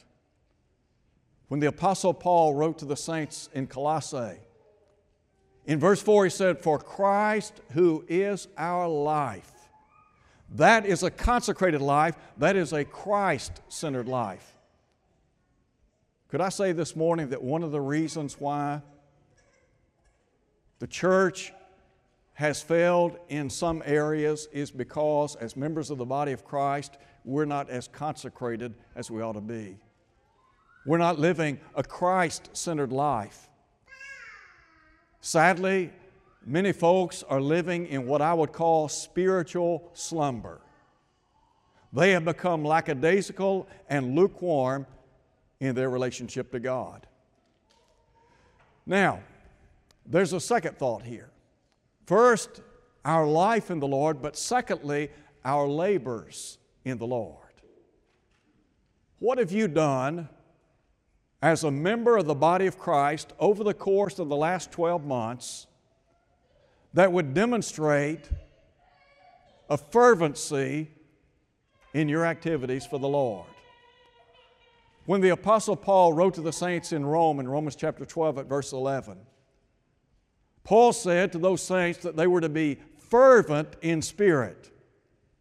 When 1.49 1.61
the 1.61 1.67
Apostle 1.67 2.15
Paul 2.15 2.55
wrote 2.55 2.79
to 2.79 2.87
the 2.87 2.97
saints 2.97 3.51
in 3.53 3.67
Colossae, 3.67 4.39
in 5.67 5.79
verse 5.79 6.01
4 6.03 6.25
he 6.25 6.31
said, 6.31 6.59
For 6.59 6.79
Christ 6.79 7.61
who 7.73 8.05
is 8.09 8.49
our 8.57 8.89
life. 8.89 9.53
That 10.57 10.85
is 10.85 11.03
a 11.03 11.11
consecrated 11.11 11.81
life, 11.81 12.17
that 12.39 12.57
is 12.57 12.73
a 12.73 12.85
Christ 12.85 13.61
centered 13.69 14.09
life. 14.09 14.57
Could 16.29 16.41
I 16.41 16.51
say 16.51 16.73
this 16.73 16.95
morning 16.95 17.31
that 17.31 17.43
one 17.43 17.63
of 17.63 17.73
the 17.73 17.81
reasons 17.81 18.39
why 18.39 18.83
the 20.79 20.87
church 20.87 21.53
has 22.35 22.63
failed 22.63 23.19
in 23.29 23.49
some 23.51 23.83
areas 23.85 24.49
is 24.53 24.71
because, 24.71 25.37
as 25.37 25.57
members 25.57 25.91
of 25.91 25.99
the 25.99 26.05
body 26.05 26.33
of 26.33 26.45
Christ, 26.45 26.97
we're 27.25 27.45
not 27.45 27.71
as 27.71 27.89
consecrated 27.89 28.75
as 28.97 29.11
we 29.11 29.23
ought 29.23 29.35
to 29.35 29.41
be. 29.41 29.77
We're 30.85 30.99
not 30.99 31.19
living 31.19 31.61
a 31.75 31.83
Christ 31.83 32.51
centered 32.53 32.93
life. 32.93 33.49
Sadly, 35.21 35.93
many 36.45 36.73
folks 36.73 37.23
are 37.23 37.41
living 37.41 37.87
in 37.87 38.07
what 38.07 38.21
I 38.23 38.35
would 38.35 38.53
call 38.53 38.89
spiritual 38.89 39.91
slumber. 39.93 40.61
They 41.93 42.13
have 42.13 42.25
become 42.25 42.65
lackadaisical 42.65 43.69
and 43.89 44.15
lukewarm 44.15 44.87
in 45.61 45.75
their 45.75 45.91
relationship 45.91 46.51
to 46.53 46.61
God. 46.61 47.07
Now, 48.87 49.21
there's 50.07 50.33
a 50.33 50.41
second 50.41 50.79
thought 50.79 51.03
here. 51.03 51.31
First, 52.07 52.63
our 53.05 53.27
life 53.27 53.71
in 53.71 53.79
the 53.79 53.87
Lord, 53.87 54.23
but 54.23 54.37
secondly, 54.37 55.11
our 55.45 55.69
labors 55.69 56.59
in 56.85 56.99
the 56.99 57.07
Lord. 57.07 57.39
What 59.19 59.39
have 59.39 59.53
you 59.53 59.69
done 59.69 60.29
as 61.41 61.65
a 61.65 61.71
member 61.71 62.17
of 62.17 62.27
the 62.27 62.35
body 62.35 62.67
of 62.67 62.79
Christ 62.79 63.33
over 63.39 63.63
the 63.63 63.75
course 63.75 64.19
of 64.19 64.29
the 64.29 64.37
last 64.37 64.73
12 64.73 65.05
months 65.05 65.67
that 66.95 67.13
would 67.13 67.35
demonstrate 67.35 68.29
a 69.69 69.77
fervency 69.77 70.91
in 71.95 72.09
your 72.09 72.25
activities 72.25 72.87
for 72.87 72.99
the 72.99 73.09
Lord? 73.09 73.47
When 75.07 75.21
the 75.21 75.31
Apostle 75.31 75.77
Paul 75.77 76.13
wrote 76.13 76.35
to 76.35 76.41
the 76.41 76.53
saints 76.53 76.93
in 76.93 77.05
Rome 77.05 77.41
in 77.41 77.49
Romans 77.49 77.75
chapter 77.75 78.05
12 78.05 78.39
at 78.39 78.47
verse 78.47 78.73
11, 78.73 79.19
Paul 80.65 80.93
said 80.93 81.33
to 81.33 81.39
those 81.39 81.63
saints 81.63 82.01
that 82.01 82.17
they 82.17 82.27
were 82.27 82.41
to 82.41 82.49
be 82.49 82.79
fervent 83.09 83.77
in 83.83 84.01
spirit, 84.01 84.71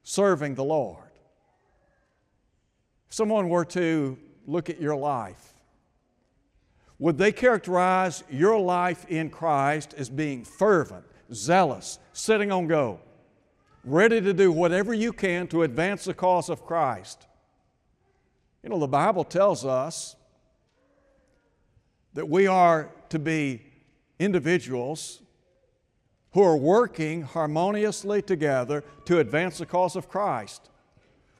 serving 0.03 0.55
the 0.55 0.63
Lord. 0.63 1.11
If 3.07 3.13
someone 3.13 3.49
were 3.49 3.65
to 3.65 4.17
look 4.47 4.69
at 4.69 4.81
your 4.81 4.95
life, 4.95 5.53
would 6.97 7.17
they 7.17 7.31
characterize 7.31 8.23
your 8.29 8.59
life 8.59 9.05
in 9.09 9.29
Christ 9.29 9.93
as 9.97 10.09
being 10.09 10.43
fervent, 10.43 11.05
zealous, 11.33 11.99
sitting 12.13 12.51
on 12.51 12.67
go, 12.67 12.99
ready 13.83 14.21
to 14.21 14.33
do 14.33 14.51
whatever 14.51 14.93
you 14.93 15.13
can 15.13 15.47
to 15.47 15.63
advance 15.63 16.05
the 16.05 16.13
cause 16.13 16.49
of 16.49 16.65
Christ? 16.65 17.27
You 18.63 18.69
know, 18.69 18.79
the 18.79 18.87
Bible 18.87 19.23
tells 19.23 19.65
us 19.65 20.15
that 22.13 22.29
we 22.29 22.47
are 22.47 22.91
to 23.09 23.19
be 23.19 23.61
individuals 24.19 25.21
who 26.33 26.43
are 26.43 26.57
working 26.57 27.23
harmoniously 27.23 28.21
together 28.21 28.83
to 29.05 29.19
advance 29.19 29.57
the 29.57 29.65
cause 29.65 29.95
of 29.95 30.07
Christ. 30.07 30.69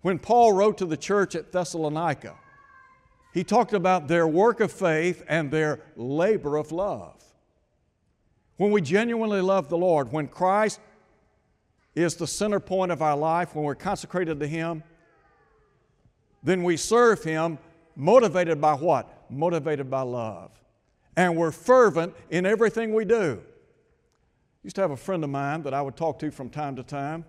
When 0.01 0.19
Paul 0.19 0.53
wrote 0.53 0.77
to 0.79 0.86
the 0.86 0.98
church 0.98 1.36
at 1.36 1.51
Thessalonica, 1.51 2.36
he 3.33 3.43
talked 3.43 3.74
about 3.74 4.07
their 4.07 4.27
work 4.27 4.60
of 4.60 4.71
faith 4.71 5.24
and 5.27 5.51
their 5.51 5.79
labor 5.95 6.57
of 6.57 6.71
love. 6.71 7.24
When 8.62 8.70
we 8.70 8.80
genuinely 8.80 9.41
love 9.41 9.70
the 9.70 9.77
Lord, 9.80 10.12
when 10.12 10.27
Christ 10.27 10.80
is 11.96 12.13
the 12.13 12.27
center 12.27 12.60
point 12.60 12.91
of 12.91 13.01
our 13.01 13.18
life, 13.18 13.56
when 13.56 13.65
we're 13.65 13.74
consecrated 13.74 14.39
to 14.39 14.46
Him, 14.46 14.84
then 16.44 16.62
we 16.62 16.77
serve 16.77 17.24
Him 17.24 17.58
motivated 17.96 18.62
by 18.62 18.75
what? 18.75 19.25
Motivated 19.32 19.89
by 19.89 20.01
love. 20.01 20.51
And 21.15 21.36
we're 21.38 21.50
fervent 21.50 22.13
in 22.30 22.46
everything 22.46 22.94
we 22.94 23.03
do 23.03 23.41
used 24.62 24.75
to 24.75 24.82
have 24.84 24.91
a 24.91 24.96
friend 24.96 25.24
of 25.24 25.32
mine 25.32 25.63
that 25.63 25.74
I 25.74 25.82
would 25.82 25.98
talk 25.98 26.20
to 26.20 26.30
from 26.30 26.51
time 26.51 26.75
to 26.75 26.84
time. 26.84 27.25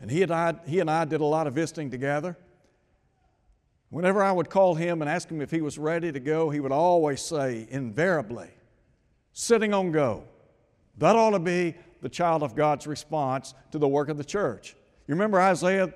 And 0.00 0.10
he 0.10 0.24
and 0.24 0.32
I, 0.32 0.56
he 0.66 0.80
and 0.80 0.90
I 0.90 1.04
did 1.04 1.20
a 1.20 1.24
lot 1.24 1.46
of 1.46 1.54
visiting 1.54 1.92
together. 1.92 2.36
Whenever 3.90 4.20
I 4.20 4.32
would 4.32 4.50
call 4.50 4.74
him 4.74 5.00
and 5.00 5.08
ask 5.08 5.28
him 5.30 5.40
if 5.40 5.52
he 5.52 5.60
was 5.60 5.78
ready 5.78 6.10
to 6.10 6.18
go, 6.18 6.50
he 6.50 6.58
would 6.58 6.72
always 6.72 7.22
say, 7.22 7.68
invariably, 7.70 8.50
sitting 9.32 9.72
on 9.74 9.92
go. 9.92 10.24
That 10.98 11.16
ought 11.16 11.30
to 11.30 11.38
be 11.38 11.74
the 12.02 12.08
child 12.08 12.42
of 12.42 12.54
God's 12.54 12.86
response 12.86 13.54
to 13.72 13.78
the 13.78 13.88
work 13.88 14.08
of 14.08 14.16
the 14.16 14.24
church. 14.24 14.76
You 15.06 15.14
remember 15.14 15.40
Isaiah, 15.40 15.92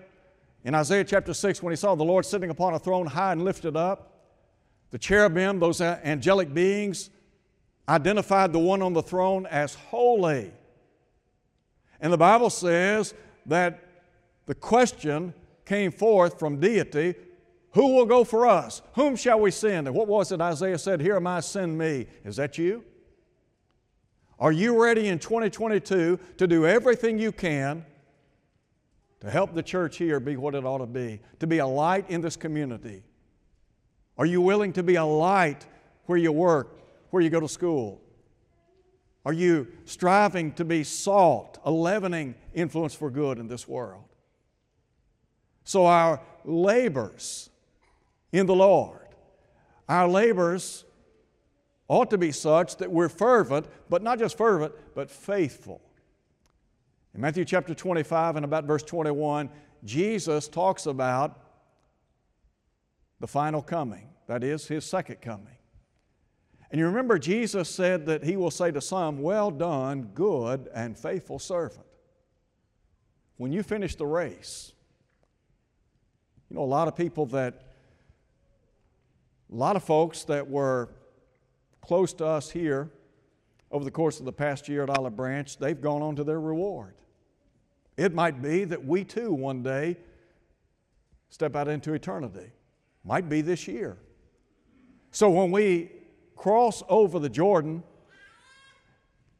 in 0.64 0.74
Isaiah 0.74 1.04
chapter 1.04 1.34
6, 1.34 1.62
when 1.62 1.72
he 1.72 1.76
saw 1.76 1.94
the 1.94 2.04
Lord 2.04 2.24
sitting 2.26 2.50
upon 2.50 2.74
a 2.74 2.78
throne 2.78 3.06
high 3.06 3.32
and 3.32 3.44
lifted 3.44 3.76
up? 3.76 4.10
The 4.90 4.98
cherubim, 4.98 5.58
those 5.60 5.80
angelic 5.80 6.52
beings, 6.54 7.10
identified 7.88 8.52
the 8.52 8.58
one 8.58 8.82
on 8.82 8.92
the 8.92 9.02
throne 9.02 9.46
as 9.46 9.74
holy. 9.74 10.52
And 12.00 12.12
the 12.12 12.18
Bible 12.18 12.50
says 12.50 13.14
that 13.46 13.80
the 14.46 14.54
question 14.54 15.34
came 15.64 15.90
forth 15.90 16.38
from 16.38 16.60
deity 16.60 17.14
who 17.72 17.94
will 17.94 18.06
go 18.06 18.22
for 18.22 18.46
us? 18.46 18.82
Whom 18.94 19.16
shall 19.16 19.40
we 19.40 19.50
send? 19.50 19.88
And 19.88 19.96
what 19.96 20.06
was 20.06 20.30
it 20.30 20.40
Isaiah 20.40 20.78
said? 20.78 21.00
Here 21.00 21.16
am 21.16 21.26
I, 21.26 21.40
send 21.40 21.76
me. 21.76 22.06
Is 22.24 22.36
that 22.36 22.56
you? 22.56 22.84
Are 24.44 24.52
you 24.52 24.78
ready 24.78 25.08
in 25.08 25.18
2022 25.18 26.18
to 26.36 26.46
do 26.46 26.66
everything 26.66 27.18
you 27.18 27.32
can 27.32 27.82
to 29.20 29.30
help 29.30 29.54
the 29.54 29.62
church 29.62 29.96
here 29.96 30.20
be 30.20 30.36
what 30.36 30.54
it 30.54 30.66
ought 30.66 30.80
to 30.80 30.86
be, 30.86 31.20
to 31.38 31.46
be 31.46 31.60
a 31.60 31.66
light 31.66 32.10
in 32.10 32.20
this 32.20 32.36
community? 32.36 33.04
Are 34.18 34.26
you 34.26 34.42
willing 34.42 34.74
to 34.74 34.82
be 34.82 34.96
a 34.96 35.04
light 35.04 35.64
where 36.04 36.18
you 36.18 36.30
work, 36.30 36.78
where 37.08 37.22
you 37.22 37.30
go 37.30 37.40
to 37.40 37.48
school? 37.48 38.02
Are 39.24 39.32
you 39.32 39.66
striving 39.86 40.52
to 40.56 40.64
be 40.66 40.84
salt, 40.84 41.58
a 41.64 41.70
leavening 41.70 42.34
influence 42.52 42.92
for 42.92 43.08
good 43.08 43.38
in 43.38 43.48
this 43.48 43.66
world? 43.66 44.04
So, 45.64 45.86
our 45.86 46.20
labors 46.44 47.48
in 48.30 48.44
the 48.44 48.54
Lord, 48.54 49.08
our 49.88 50.06
labors 50.06 50.84
ought 51.88 52.10
to 52.10 52.18
be 52.18 52.32
such 52.32 52.76
that 52.76 52.90
we're 52.90 53.08
fervent, 53.08 53.66
but 53.88 54.02
not 54.02 54.18
just 54.18 54.36
fervent, 54.36 54.72
but 54.94 55.10
faithful. 55.10 55.80
In 57.14 57.20
Matthew 57.20 57.44
chapter 57.44 57.74
25 57.74 58.36
and 58.36 58.44
about 58.44 58.64
verse 58.64 58.82
21, 58.82 59.50
Jesus 59.84 60.48
talks 60.48 60.86
about 60.86 61.38
the 63.20 63.26
final 63.26 63.62
coming, 63.62 64.08
that 64.26 64.42
is, 64.42 64.66
his 64.66 64.84
second 64.84 65.20
coming. 65.20 65.56
And 66.70 66.80
you 66.80 66.86
remember, 66.86 67.20
Jesus 67.20 67.68
said 67.68 68.06
that 68.06 68.24
He 68.24 68.36
will 68.36 68.50
say 68.50 68.72
to 68.72 68.80
some, 68.80 69.22
Well 69.22 69.52
done, 69.52 70.10
good 70.14 70.68
and 70.74 70.98
faithful 70.98 71.38
servant. 71.38 71.86
When 73.36 73.52
you 73.52 73.62
finish 73.62 73.94
the 73.94 74.06
race, 74.06 74.72
you 76.50 76.56
know, 76.56 76.62
a 76.62 76.66
lot 76.66 76.88
of 76.88 76.96
people 76.96 77.26
that, 77.26 77.62
a 79.52 79.54
lot 79.54 79.76
of 79.76 79.84
folks 79.84 80.24
that 80.24 80.50
were 80.50 80.88
close 81.84 82.14
to 82.14 82.26
us 82.26 82.50
here 82.50 82.90
over 83.70 83.84
the 83.84 83.90
course 83.90 84.18
of 84.18 84.24
the 84.24 84.32
past 84.32 84.68
year 84.68 84.82
at 84.82 84.90
Olive 84.90 85.16
Branch, 85.16 85.56
they've 85.58 85.80
gone 85.80 86.00
on 86.00 86.16
to 86.16 86.24
their 86.24 86.40
reward. 86.40 86.94
It 87.96 88.14
might 88.14 88.40
be 88.40 88.64
that 88.64 88.84
we 88.84 89.04
too 89.04 89.32
one 89.32 89.62
day 89.62 89.98
step 91.28 91.54
out 91.54 91.68
into 91.68 91.92
eternity. 91.92 92.52
Might 93.04 93.28
be 93.28 93.42
this 93.42 93.68
year. 93.68 93.98
So 95.10 95.28
when 95.28 95.50
we 95.50 95.90
cross 96.36 96.82
over 96.88 97.18
the 97.18 97.28
Jordan, 97.28 97.82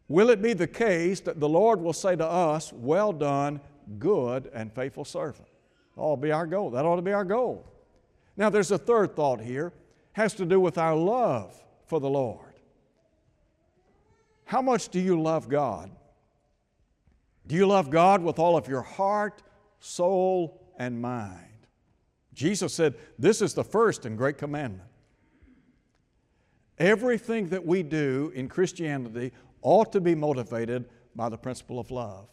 will 0.08 0.28
it 0.28 0.42
be 0.42 0.52
the 0.52 0.66
case 0.66 1.20
that 1.20 1.40
the 1.40 1.48
Lord 1.48 1.80
will 1.80 1.94
say 1.94 2.14
to 2.14 2.26
us, 2.26 2.72
Well 2.72 3.12
done, 3.12 3.60
good 3.98 4.50
and 4.52 4.72
faithful 4.72 5.06
servant? 5.06 5.48
That 5.96 6.02
ought 6.02 6.16
to 6.16 6.22
be 6.22 6.32
our 6.32 6.46
goal. 6.46 6.70
That 6.70 6.84
ought 6.84 6.96
to 6.96 7.02
be 7.02 7.12
our 7.12 7.24
goal. 7.24 7.64
Now, 8.36 8.50
there's 8.50 8.70
a 8.70 8.78
third 8.78 9.16
thought 9.16 9.40
here, 9.40 9.72
has 10.12 10.34
to 10.34 10.44
do 10.44 10.60
with 10.60 10.76
our 10.76 10.94
love 10.94 11.63
for 11.86 12.00
the 12.00 12.08
Lord. 12.08 12.54
How 14.44 14.62
much 14.62 14.88
do 14.88 15.00
you 15.00 15.20
love 15.20 15.48
God? 15.48 15.90
Do 17.46 17.54
you 17.54 17.66
love 17.66 17.90
God 17.90 18.22
with 18.22 18.38
all 18.38 18.56
of 18.56 18.68
your 18.68 18.82
heart, 18.82 19.42
soul, 19.80 20.60
and 20.78 21.00
mind? 21.00 21.40
Jesus 22.32 22.74
said, 22.74 22.94
This 23.18 23.42
is 23.42 23.54
the 23.54 23.64
first 23.64 24.06
and 24.06 24.16
great 24.16 24.38
commandment. 24.38 24.88
Everything 26.78 27.48
that 27.48 27.64
we 27.64 27.82
do 27.82 28.32
in 28.34 28.48
Christianity 28.48 29.32
ought 29.62 29.92
to 29.92 30.00
be 30.00 30.14
motivated 30.14 30.86
by 31.14 31.28
the 31.28 31.38
principle 31.38 31.78
of 31.78 31.90
love. 31.90 32.28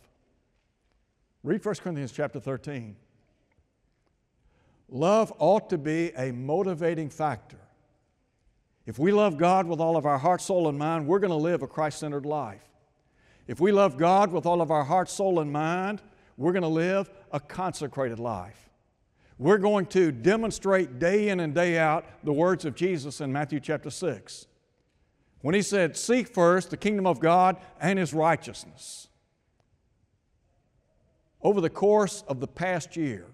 Read 1.43 1.63
1 1.63 1.75
Corinthians 1.75 2.11
chapter 2.11 2.39
13. 2.39 2.95
Love 4.89 5.31
ought 5.37 5.69
to 5.69 5.77
be 5.77 6.11
a 6.17 6.31
motivating 6.31 7.09
factor. 7.09 7.59
If 8.91 8.99
we 8.99 9.13
love 9.13 9.37
God 9.37 9.67
with 9.67 9.79
all 9.79 9.95
of 9.95 10.05
our 10.05 10.17
heart, 10.17 10.41
soul, 10.41 10.67
and 10.67 10.77
mind, 10.77 11.07
we're 11.07 11.19
going 11.19 11.31
to 11.31 11.37
live 11.37 11.61
a 11.61 11.67
Christ 11.67 11.99
centered 11.99 12.25
life. 12.25 12.67
If 13.47 13.61
we 13.61 13.71
love 13.71 13.95
God 13.95 14.33
with 14.33 14.45
all 14.45 14.61
of 14.61 14.69
our 14.69 14.83
heart, 14.83 15.09
soul, 15.09 15.39
and 15.39 15.49
mind, 15.49 16.01
we're 16.35 16.51
going 16.51 16.63
to 16.63 16.67
live 16.67 17.09
a 17.31 17.39
consecrated 17.39 18.19
life. 18.19 18.69
We're 19.37 19.59
going 19.59 19.85
to 19.85 20.11
demonstrate 20.11 20.99
day 20.99 21.29
in 21.29 21.39
and 21.39 21.55
day 21.55 21.77
out 21.77 22.03
the 22.25 22.33
words 22.33 22.65
of 22.65 22.75
Jesus 22.75 23.21
in 23.21 23.31
Matthew 23.31 23.61
chapter 23.61 23.89
6. 23.89 24.47
When 25.39 25.55
he 25.55 25.61
said, 25.61 25.95
Seek 25.95 26.27
first 26.27 26.69
the 26.69 26.75
kingdom 26.75 27.07
of 27.07 27.21
God 27.21 27.55
and 27.79 27.97
his 27.97 28.13
righteousness. 28.13 29.07
Over 31.41 31.61
the 31.61 31.69
course 31.69 32.25
of 32.27 32.41
the 32.41 32.47
past 32.47 32.97
year, 32.97 33.27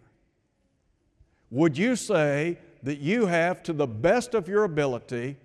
would 1.49 1.75
you 1.75 1.95
say 1.95 2.59
that 2.83 2.99
you 2.99 3.25
have, 3.25 3.63
to 3.63 3.73
the 3.73 3.87
best 3.87 4.35
of 4.35 4.47
your 4.47 4.63
ability, 4.63 5.37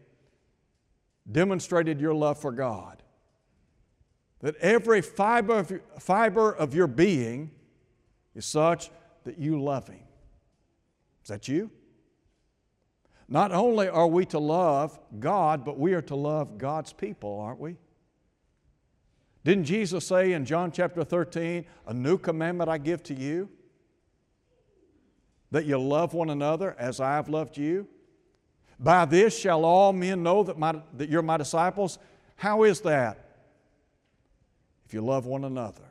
demonstrated 1.30 2.00
your 2.00 2.14
love 2.14 2.38
for 2.38 2.52
God? 2.52 3.02
That 4.40 4.56
every 4.56 5.00
fiber 5.00 5.58
of, 5.58 5.72
fiber 6.00 6.52
of 6.52 6.74
your 6.74 6.88
being 6.88 7.52
is 8.34 8.44
such 8.44 8.90
that 9.24 9.38
you 9.38 9.62
love 9.62 9.88
Him. 9.88 10.02
Is 11.22 11.28
that 11.28 11.48
you? 11.48 11.70
Not 13.28 13.52
only 13.52 13.88
are 13.88 14.08
we 14.08 14.26
to 14.26 14.38
love 14.38 14.98
God, 15.18 15.64
but 15.64 15.78
we 15.78 15.94
are 15.94 16.02
to 16.02 16.16
love 16.16 16.58
God's 16.58 16.92
people, 16.92 17.40
aren't 17.40 17.60
we? 17.60 17.76
Didn't 19.44 19.64
Jesus 19.64 20.06
say 20.06 20.32
in 20.32 20.44
John 20.44 20.70
chapter 20.70 21.02
13, 21.02 21.64
A 21.86 21.94
new 21.94 22.18
commandment 22.18 22.68
I 22.68 22.78
give 22.78 23.02
to 23.04 23.14
you? 23.14 23.48
That 25.50 25.66
you 25.66 25.78
love 25.78 26.14
one 26.14 26.30
another 26.30 26.76
as 26.78 27.00
I 27.00 27.14
have 27.14 27.28
loved 27.28 27.56
you? 27.56 27.88
By 28.82 29.04
this 29.04 29.38
shall 29.38 29.64
all 29.64 29.92
men 29.92 30.24
know 30.24 30.42
that, 30.42 30.58
my, 30.58 30.74
that 30.96 31.08
you're 31.08 31.22
my 31.22 31.36
disciples. 31.36 31.98
How 32.34 32.64
is 32.64 32.80
that? 32.80 33.18
If 34.86 34.92
you 34.92 35.00
love 35.00 35.24
one 35.24 35.44
another. 35.44 35.84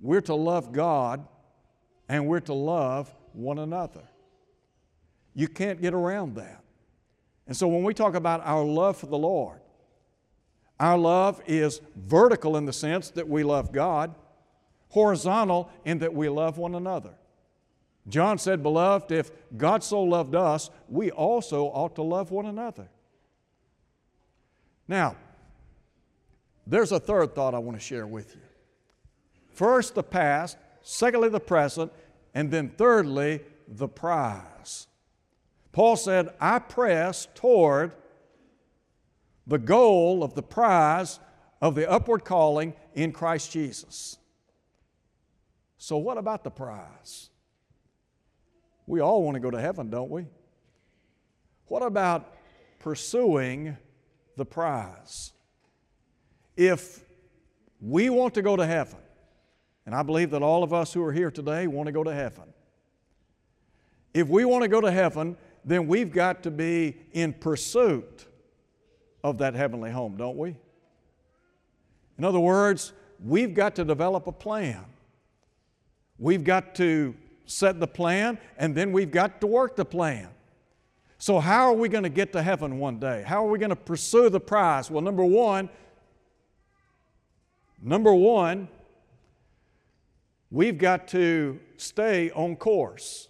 We're 0.00 0.22
to 0.22 0.34
love 0.34 0.72
God 0.72 1.26
and 2.08 2.26
we're 2.26 2.40
to 2.40 2.54
love 2.54 3.14
one 3.34 3.58
another. 3.58 4.02
You 5.34 5.46
can't 5.46 5.80
get 5.80 5.92
around 5.92 6.36
that. 6.36 6.64
And 7.46 7.56
so 7.56 7.68
when 7.68 7.84
we 7.84 7.92
talk 7.92 8.14
about 8.14 8.40
our 8.44 8.64
love 8.64 8.96
for 8.96 9.06
the 9.06 9.18
Lord, 9.18 9.60
our 10.80 10.96
love 10.96 11.42
is 11.46 11.80
vertical 11.94 12.56
in 12.56 12.64
the 12.64 12.72
sense 12.72 13.10
that 13.10 13.28
we 13.28 13.44
love 13.44 13.72
God, 13.72 14.14
horizontal 14.88 15.70
in 15.84 15.98
that 15.98 16.14
we 16.14 16.28
love 16.28 16.56
one 16.56 16.74
another. 16.74 17.14
John 18.08 18.38
said, 18.38 18.62
Beloved, 18.62 19.12
if 19.12 19.30
God 19.56 19.84
so 19.84 20.02
loved 20.02 20.34
us, 20.34 20.70
we 20.88 21.10
also 21.10 21.66
ought 21.66 21.94
to 21.96 22.02
love 22.02 22.30
one 22.30 22.46
another. 22.46 22.88
Now, 24.88 25.16
there's 26.66 26.92
a 26.92 27.00
third 27.00 27.34
thought 27.34 27.54
I 27.54 27.58
want 27.58 27.78
to 27.78 27.84
share 27.84 28.06
with 28.06 28.34
you. 28.34 28.42
First, 29.52 29.94
the 29.94 30.02
past, 30.02 30.56
secondly, 30.82 31.28
the 31.28 31.40
present, 31.40 31.92
and 32.34 32.50
then 32.50 32.70
thirdly, 32.70 33.40
the 33.68 33.88
prize. 33.88 34.86
Paul 35.70 35.96
said, 35.96 36.30
I 36.40 36.58
press 36.58 37.28
toward 37.34 37.92
the 39.46 39.58
goal 39.58 40.22
of 40.22 40.34
the 40.34 40.42
prize 40.42 41.20
of 41.60 41.74
the 41.74 41.90
upward 41.90 42.24
calling 42.24 42.74
in 42.94 43.12
Christ 43.12 43.52
Jesus. 43.52 44.18
So, 45.78 45.96
what 45.96 46.18
about 46.18 46.44
the 46.44 46.50
prize? 46.50 47.30
We 48.86 49.00
all 49.00 49.22
want 49.22 49.34
to 49.34 49.40
go 49.40 49.50
to 49.50 49.60
heaven, 49.60 49.90
don't 49.90 50.10
we? 50.10 50.26
What 51.66 51.82
about 51.82 52.34
pursuing 52.78 53.76
the 54.36 54.44
prize? 54.44 55.32
If 56.56 57.04
we 57.80 58.10
want 58.10 58.34
to 58.34 58.42
go 58.42 58.56
to 58.56 58.66
heaven, 58.66 58.98
and 59.86 59.94
I 59.94 60.02
believe 60.02 60.30
that 60.30 60.42
all 60.42 60.62
of 60.62 60.72
us 60.72 60.92
who 60.92 61.02
are 61.04 61.12
here 61.12 61.30
today 61.30 61.66
want 61.66 61.86
to 61.86 61.92
go 61.92 62.04
to 62.04 62.12
heaven, 62.12 62.44
if 64.14 64.28
we 64.28 64.44
want 64.44 64.62
to 64.62 64.68
go 64.68 64.80
to 64.80 64.90
heaven, 64.90 65.36
then 65.64 65.86
we've 65.86 66.12
got 66.12 66.42
to 66.42 66.50
be 66.50 66.96
in 67.12 67.32
pursuit 67.32 68.26
of 69.24 69.38
that 69.38 69.54
heavenly 69.54 69.90
home, 69.90 70.16
don't 70.16 70.36
we? 70.36 70.56
In 72.18 72.24
other 72.24 72.40
words, 72.40 72.92
we've 73.24 73.54
got 73.54 73.76
to 73.76 73.84
develop 73.84 74.26
a 74.26 74.32
plan. 74.32 74.84
We've 76.18 76.44
got 76.44 76.74
to 76.76 77.14
set 77.52 77.80
the 77.80 77.86
plan, 77.86 78.38
and 78.58 78.74
then 78.74 78.92
we've 78.92 79.10
got 79.10 79.40
to 79.40 79.46
work 79.46 79.76
the 79.76 79.84
plan. 79.84 80.28
So, 81.18 81.38
how 81.38 81.68
are 81.68 81.74
we 81.74 81.88
going 81.88 82.02
to 82.02 82.10
get 82.10 82.32
to 82.32 82.42
heaven 82.42 82.78
one 82.78 82.98
day? 82.98 83.22
How 83.24 83.46
are 83.46 83.48
we 83.48 83.58
going 83.58 83.70
to 83.70 83.76
pursue 83.76 84.28
the 84.28 84.40
prize? 84.40 84.90
Well, 84.90 85.02
number 85.02 85.24
one, 85.24 85.68
number 87.80 88.12
one, 88.12 88.68
we've 90.50 90.78
got 90.78 91.06
to 91.08 91.60
stay 91.76 92.30
on 92.32 92.56
course. 92.56 93.28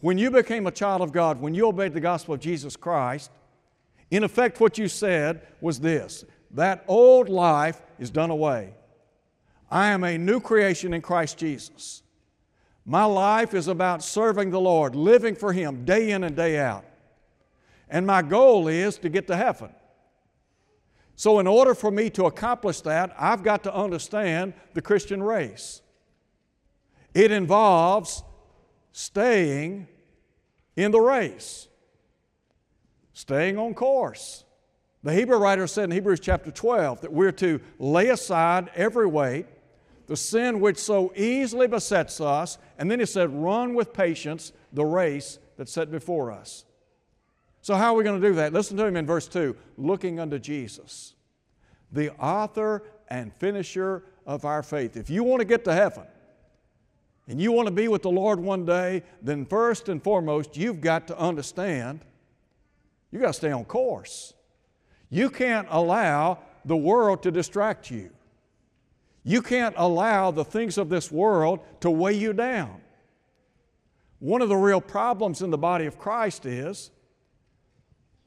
When 0.00 0.18
you 0.18 0.30
became 0.30 0.66
a 0.66 0.70
child 0.70 1.00
of 1.00 1.12
God, 1.12 1.40
when 1.40 1.54
you 1.54 1.68
obeyed 1.68 1.94
the 1.94 2.00
gospel 2.00 2.34
of 2.34 2.40
Jesus 2.40 2.76
Christ, 2.76 3.30
in 4.10 4.24
effect, 4.24 4.60
what 4.60 4.76
you 4.76 4.88
said 4.88 5.46
was 5.60 5.80
this 5.80 6.24
that 6.50 6.84
old 6.86 7.30
life 7.30 7.80
is 7.98 8.10
done 8.10 8.30
away. 8.30 8.74
I 9.70 9.88
am 9.88 10.04
a 10.04 10.18
new 10.18 10.38
creation 10.38 10.92
in 10.92 11.00
Christ 11.00 11.38
Jesus. 11.38 12.01
My 12.84 13.04
life 13.04 13.54
is 13.54 13.68
about 13.68 14.02
serving 14.02 14.50
the 14.50 14.60
Lord, 14.60 14.94
living 14.94 15.34
for 15.34 15.52
Him 15.52 15.84
day 15.84 16.10
in 16.10 16.24
and 16.24 16.34
day 16.34 16.58
out. 16.58 16.84
And 17.88 18.06
my 18.06 18.22
goal 18.22 18.68
is 18.68 18.98
to 18.98 19.08
get 19.08 19.26
to 19.28 19.36
heaven. 19.36 19.70
So, 21.14 21.38
in 21.38 21.46
order 21.46 21.74
for 21.74 21.90
me 21.90 22.10
to 22.10 22.24
accomplish 22.24 22.80
that, 22.80 23.14
I've 23.18 23.42
got 23.42 23.62
to 23.64 23.74
understand 23.74 24.54
the 24.74 24.82
Christian 24.82 25.22
race. 25.22 25.82
It 27.14 27.30
involves 27.30 28.22
staying 28.92 29.86
in 30.74 30.90
the 30.90 31.00
race, 31.00 31.68
staying 33.12 33.58
on 33.58 33.74
course. 33.74 34.44
The 35.02 35.12
Hebrew 35.12 35.36
writer 35.36 35.66
said 35.66 35.84
in 35.84 35.90
Hebrews 35.90 36.20
chapter 36.20 36.50
12 36.50 37.02
that 37.02 37.12
we're 37.12 37.32
to 37.32 37.60
lay 37.78 38.08
aside 38.08 38.70
every 38.74 39.06
weight 39.06 39.46
the 40.06 40.16
sin 40.16 40.60
which 40.60 40.78
so 40.78 41.12
easily 41.16 41.66
besets 41.66 42.20
us, 42.20 42.58
and 42.78 42.90
then 42.90 43.00
he 43.00 43.06
said, 43.06 43.30
run 43.30 43.74
with 43.74 43.92
patience 43.92 44.52
the 44.72 44.84
race 44.84 45.38
that's 45.56 45.72
set 45.72 45.90
before 45.90 46.32
us. 46.32 46.64
So, 47.60 47.76
how 47.76 47.94
are 47.94 47.96
we 47.96 48.04
going 48.04 48.20
to 48.20 48.28
do 48.28 48.34
that? 48.34 48.52
Listen 48.52 48.76
to 48.76 48.84
him 48.84 48.96
in 48.96 49.06
verse 49.06 49.28
2 49.28 49.56
looking 49.76 50.18
unto 50.18 50.38
Jesus, 50.38 51.14
the 51.92 52.12
author 52.16 52.82
and 53.08 53.32
finisher 53.34 54.04
of 54.26 54.44
our 54.44 54.62
faith. 54.62 54.96
If 54.96 55.08
you 55.10 55.22
want 55.22 55.40
to 55.40 55.44
get 55.44 55.64
to 55.64 55.72
heaven 55.72 56.04
and 57.28 57.40
you 57.40 57.52
want 57.52 57.68
to 57.68 57.72
be 57.72 57.86
with 57.86 58.02
the 58.02 58.10
Lord 58.10 58.40
one 58.40 58.64
day, 58.64 59.04
then 59.22 59.46
first 59.46 59.88
and 59.88 60.02
foremost, 60.02 60.56
you've 60.56 60.80
got 60.80 61.06
to 61.06 61.18
understand 61.18 62.00
you've 63.10 63.22
got 63.22 63.28
to 63.28 63.34
stay 63.34 63.52
on 63.52 63.64
course. 63.64 64.34
You 65.08 65.30
can't 65.30 65.68
allow 65.70 66.38
the 66.64 66.76
world 66.76 67.22
to 67.24 67.30
distract 67.30 67.90
you. 67.90 68.10
You 69.24 69.42
can't 69.42 69.74
allow 69.78 70.30
the 70.30 70.44
things 70.44 70.78
of 70.78 70.88
this 70.88 71.10
world 71.10 71.60
to 71.80 71.90
weigh 71.90 72.14
you 72.14 72.32
down. 72.32 72.80
One 74.18 74.42
of 74.42 74.48
the 74.48 74.56
real 74.56 74.80
problems 74.80 75.42
in 75.42 75.50
the 75.50 75.58
body 75.58 75.86
of 75.86 75.98
Christ 75.98 76.46
is 76.46 76.90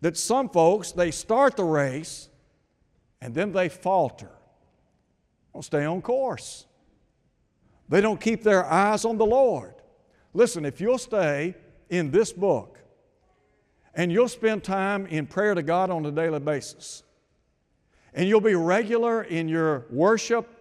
that 0.01 0.17
some 0.17 0.49
folks, 0.49 0.91
they 0.91 1.11
start 1.11 1.55
the 1.55 1.63
race 1.63 2.29
and 3.21 3.33
then 3.33 3.51
they 3.51 3.69
falter. 3.69 4.31
Don't 5.53 5.63
stay 5.63 5.85
on 5.85 6.01
course. 6.01 6.65
They 7.87 8.01
don't 8.01 8.19
keep 8.19 8.43
their 8.43 8.65
eyes 8.65 9.05
on 9.05 9.17
the 9.17 9.25
Lord. 9.25 9.73
Listen, 10.33 10.65
if 10.65 10.81
you'll 10.81 10.97
stay 10.97 11.55
in 11.89 12.11
this 12.11 12.33
book 12.33 12.79
and 13.93 14.11
you'll 14.11 14.27
spend 14.27 14.63
time 14.63 15.05
in 15.05 15.27
prayer 15.27 15.55
to 15.55 15.63
God 15.63 15.89
on 15.89 16.05
a 16.05 16.11
daily 16.11 16.39
basis, 16.39 17.03
and 18.13 18.27
you'll 18.27 18.41
be 18.41 18.55
regular 18.55 19.23
in 19.23 19.47
your 19.47 19.85
worship 19.89 20.54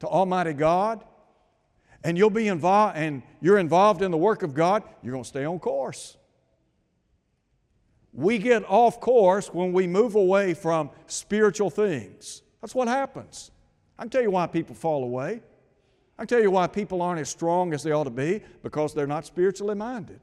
to 0.00 0.06
Almighty 0.06 0.52
God, 0.52 1.04
and 2.02 2.18
you'll 2.18 2.30
be 2.30 2.48
involved 2.48 2.96
and 2.96 3.22
you're 3.40 3.58
involved 3.58 4.02
in 4.02 4.10
the 4.10 4.16
work 4.16 4.42
of 4.42 4.54
God, 4.54 4.82
you're 5.02 5.12
going 5.12 5.24
to 5.24 5.28
stay 5.28 5.44
on 5.44 5.58
course. 5.58 6.16
We 8.12 8.38
get 8.38 8.64
off 8.68 9.00
course 9.00 9.48
when 9.52 9.72
we 9.72 9.86
move 9.86 10.14
away 10.14 10.54
from 10.54 10.90
spiritual 11.06 11.70
things. 11.70 12.42
That's 12.60 12.74
what 12.74 12.86
happens. 12.86 13.50
I 13.98 14.02
can 14.02 14.10
tell 14.10 14.22
you 14.22 14.30
why 14.30 14.46
people 14.46 14.74
fall 14.74 15.02
away. 15.02 15.42
I 16.16 16.22
can 16.22 16.28
tell 16.28 16.42
you 16.42 16.50
why 16.50 16.68
people 16.68 17.02
aren't 17.02 17.20
as 17.20 17.28
strong 17.28 17.72
as 17.72 17.82
they 17.82 17.90
ought 17.90 18.04
to 18.04 18.10
be 18.10 18.42
because 18.62 18.94
they're 18.94 19.06
not 19.06 19.26
spiritually 19.26 19.74
minded. 19.74 20.20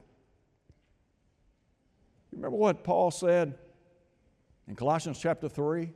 Remember 2.32 2.56
what 2.56 2.82
Paul 2.82 3.10
said 3.10 3.58
in 4.66 4.74
Colossians 4.74 5.18
chapter 5.18 5.48
3? 5.48 5.92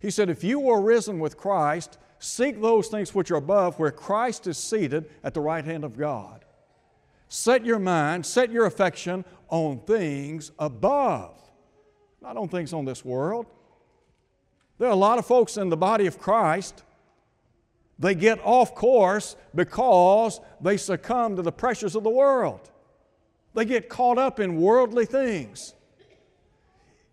He 0.00 0.10
said, 0.10 0.28
If 0.28 0.42
you 0.42 0.58
were 0.58 0.80
risen 0.80 1.20
with 1.20 1.36
Christ, 1.36 1.98
Seek 2.22 2.60
those 2.60 2.88
things 2.88 3.14
which 3.14 3.30
are 3.30 3.36
above, 3.36 3.78
where 3.78 3.90
Christ 3.90 4.46
is 4.46 4.58
seated 4.58 5.08
at 5.24 5.32
the 5.32 5.40
right 5.40 5.64
hand 5.64 5.84
of 5.84 5.96
God. 5.96 6.44
Set 7.28 7.64
your 7.64 7.78
mind, 7.78 8.26
set 8.26 8.52
your 8.52 8.66
affection 8.66 9.24
on 9.48 9.80
things 9.80 10.52
above, 10.58 11.40
not 12.20 12.36
on 12.36 12.48
things 12.48 12.74
on 12.74 12.84
this 12.84 13.02
world. 13.06 13.46
There 14.78 14.86
are 14.86 14.92
a 14.92 14.96
lot 14.96 15.18
of 15.18 15.24
folks 15.24 15.56
in 15.56 15.70
the 15.70 15.78
body 15.78 16.06
of 16.06 16.18
Christ, 16.18 16.84
they 17.98 18.14
get 18.14 18.38
off 18.44 18.74
course 18.74 19.36
because 19.54 20.40
they 20.60 20.76
succumb 20.76 21.36
to 21.36 21.42
the 21.42 21.52
pressures 21.52 21.94
of 21.94 22.02
the 22.02 22.10
world. 22.10 22.70
They 23.54 23.64
get 23.64 23.88
caught 23.88 24.16
up 24.16 24.40
in 24.40 24.58
worldly 24.58 25.04
things. 25.04 25.74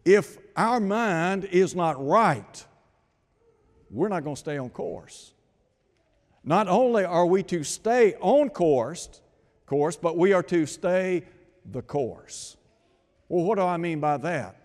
If 0.05 0.37
our 0.55 0.79
mind 0.79 1.45
is 1.45 1.75
not 1.75 2.05
right, 2.05 2.65
we're 3.89 4.09
not 4.09 4.23
going 4.23 4.35
to 4.35 4.39
stay 4.39 4.57
on 4.57 4.69
course. 4.69 5.33
Not 6.43 6.67
only 6.67 7.03
are 7.03 7.25
we 7.25 7.43
to 7.43 7.63
stay 7.63 8.15
on 8.21 8.49
course, 8.49 9.21
course, 9.65 9.97
but 9.97 10.17
we 10.17 10.33
are 10.33 10.43
to 10.43 10.65
stay 10.65 11.25
the 11.71 11.81
course. 11.81 12.57
Well, 13.29 13.43
what 13.43 13.57
do 13.57 13.63
I 13.63 13.77
mean 13.77 13.99
by 13.99 14.17
that? 14.17 14.55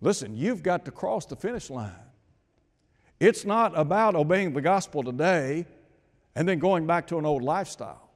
Listen, 0.00 0.36
you've 0.36 0.62
got 0.62 0.84
to 0.84 0.90
cross 0.90 1.26
the 1.26 1.36
finish 1.36 1.68
line. 1.68 1.92
It's 3.18 3.44
not 3.44 3.76
about 3.76 4.14
obeying 4.14 4.54
the 4.54 4.62
gospel 4.62 5.02
today 5.02 5.66
and 6.34 6.48
then 6.48 6.58
going 6.58 6.86
back 6.86 7.08
to 7.08 7.18
an 7.18 7.26
old 7.26 7.42
lifestyle. 7.42 8.08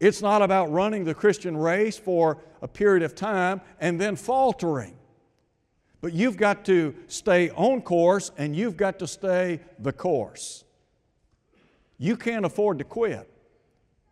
It's 0.00 0.20
not 0.20 0.42
about 0.42 0.70
running 0.70 1.04
the 1.04 1.14
Christian 1.14 1.56
race 1.56 1.96
for 1.96 2.38
a 2.60 2.68
period 2.68 3.02
of 3.02 3.14
time 3.14 3.60
and 3.80 4.00
then 4.00 4.16
faltering. 4.16 4.97
But 6.00 6.12
you've 6.12 6.36
got 6.36 6.64
to 6.66 6.94
stay 7.08 7.50
on 7.50 7.82
course 7.82 8.30
and 8.36 8.54
you've 8.54 8.76
got 8.76 8.98
to 9.00 9.06
stay 9.06 9.60
the 9.78 9.92
course. 9.92 10.64
You 11.98 12.16
can't 12.16 12.44
afford 12.44 12.78
to 12.78 12.84
quit. 12.84 13.28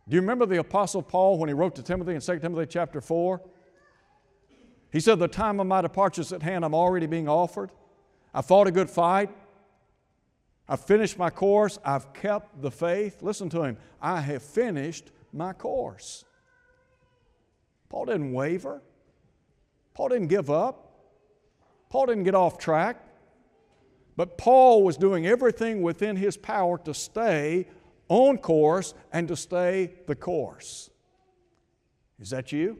Do 0.08 0.14
you 0.14 0.20
remember 0.20 0.46
the 0.46 0.58
Apostle 0.58 1.02
Paul 1.02 1.38
when 1.38 1.48
he 1.48 1.54
wrote 1.54 1.74
to 1.76 1.82
Timothy 1.82 2.14
in 2.14 2.20
2 2.20 2.38
Timothy 2.40 2.66
chapter 2.68 3.00
4? 3.00 3.40
He 4.92 5.00
said, 5.00 5.18
The 5.18 5.28
time 5.28 5.60
of 5.60 5.66
my 5.66 5.80
departure 5.80 6.20
is 6.20 6.32
at 6.32 6.42
hand. 6.42 6.64
I'm 6.64 6.74
already 6.74 7.06
being 7.06 7.28
offered. 7.28 7.70
I 8.34 8.42
fought 8.42 8.66
a 8.66 8.72
good 8.72 8.90
fight. 8.90 9.30
I've 10.68 10.84
finished 10.84 11.18
my 11.18 11.30
course. 11.30 11.78
I've 11.84 12.12
kept 12.12 12.60
the 12.60 12.70
faith. 12.70 13.22
Listen 13.22 13.48
to 13.50 13.62
him. 13.62 13.78
I 14.00 14.20
have 14.20 14.42
finished 14.42 15.10
my 15.32 15.52
course. 15.52 16.24
Paul 17.88 18.06
didn't 18.06 18.32
waver. 18.32 18.82
Paul 19.94 20.08
didn't 20.08 20.28
give 20.28 20.50
up. 20.50 20.85
Paul 21.96 22.04
didn't 22.04 22.24
get 22.24 22.34
off 22.34 22.58
track. 22.58 23.02
But 24.16 24.36
Paul 24.36 24.82
was 24.82 24.98
doing 24.98 25.26
everything 25.26 25.80
within 25.80 26.14
his 26.14 26.36
power 26.36 26.76
to 26.84 26.92
stay 26.92 27.68
on 28.10 28.36
course 28.36 28.92
and 29.14 29.26
to 29.28 29.34
stay 29.34 29.94
the 30.06 30.14
course. 30.14 30.90
Is 32.20 32.28
that 32.28 32.52
you? 32.52 32.78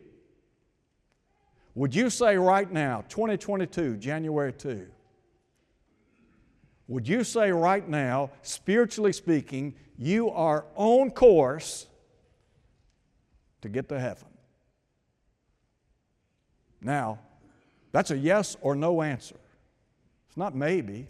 Would 1.75 1.95
you 1.95 2.11
say 2.11 2.37
right 2.37 2.71
now, 2.71 3.05
2022, 3.09 3.97
January 3.97 4.53
2, 4.53 4.87
would 6.87 7.09
you 7.09 7.25
say 7.25 7.51
right 7.51 7.89
now, 7.89 8.33
spiritually 8.43 9.15
speaking, 9.15 9.77
you 9.97 10.29
are 10.29 10.67
on 10.75 11.11
course 11.11 11.87
to 13.63 13.71
get 13.71 13.89
to 13.89 13.99
heaven? 13.99 14.29
Now, 16.83 17.21
that's 17.97 18.11
a 18.11 18.19
yes 18.19 18.59
or 18.61 18.77
no 18.77 19.01
answer. 19.01 19.41
It's 20.29 20.37
not 20.37 20.55
maybe, 20.55 21.09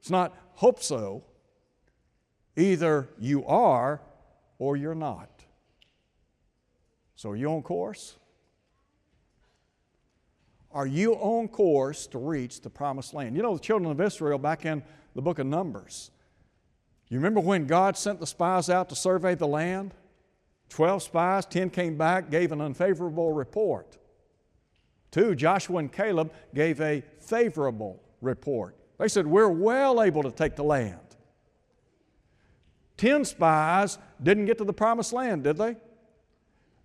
it's 0.00 0.10
not 0.10 0.34
hope 0.54 0.82
so. 0.82 1.22
Either 2.56 3.08
you 3.20 3.46
are 3.46 4.00
or 4.58 4.76
you're 4.76 4.96
not. 4.96 5.30
So, 7.14 7.30
are 7.30 7.36
you 7.36 7.48
on 7.52 7.62
course? 7.62 8.16
Are 10.72 10.88
you 10.88 11.14
on 11.14 11.46
course 11.46 12.08
to 12.08 12.18
reach 12.18 12.62
the 12.62 12.70
promised 12.70 13.14
land? 13.14 13.36
You 13.36 13.42
know, 13.44 13.54
the 13.54 13.62
children 13.62 13.88
of 13.88 14.00
Israel 14.00 14.38
back 14.38 14.66
in 14.66 14.82
the 15.14 15.22
book 15.22 15.38
of 15.38 15.46
Numbers, 15.46 16.10
you 17.10 17.18
remember 17.18 17.38
when 17.38 17.68
God 17.68 17.96
sent 17.96 18.18
the 18.18 18.26
spies 18.26 18.68
out 18.68 18.88
to 18.88 18.96
survey 18.96 19.36
the 19.36 19.46
land? 19.46 19.94
Twelve 20.68 21.04
spies, 21.04 21.46
ten 21.46 21.70
came 21.70 21.96
back, 21.96 22.28
gave 22.28 22.50
an 22.50 22.60
unfavorable 22.60 23.32
report. 23.32 23.98
Two, 25.10 25.34
Joshua 25.34 25.78
and 25.78 25.92
Caleb 25.92 26.32
gave 26.54 26.80
a 26.80 27.02
favorable 27.20 28.02
report. 28.20 28.76
They 28.98 29.08
said, 29.08 29.26
We're 29.26 29.48
well 29.48 30.02
able 30.02 30.22
to 30.22 30.30
take 30.30 30.56
the 30.56 30.64
land. 30.64 30.98
Ten 32.96 33.24
spies 33.24 33.98
didn't 34.22 34.46
get 34.46 34.58
to 34.58 34.64
the 34.64 34.72
promised 34.72 35.12
land, 35.12 35.44
did 35.44 35.56
they? 35.56 35.76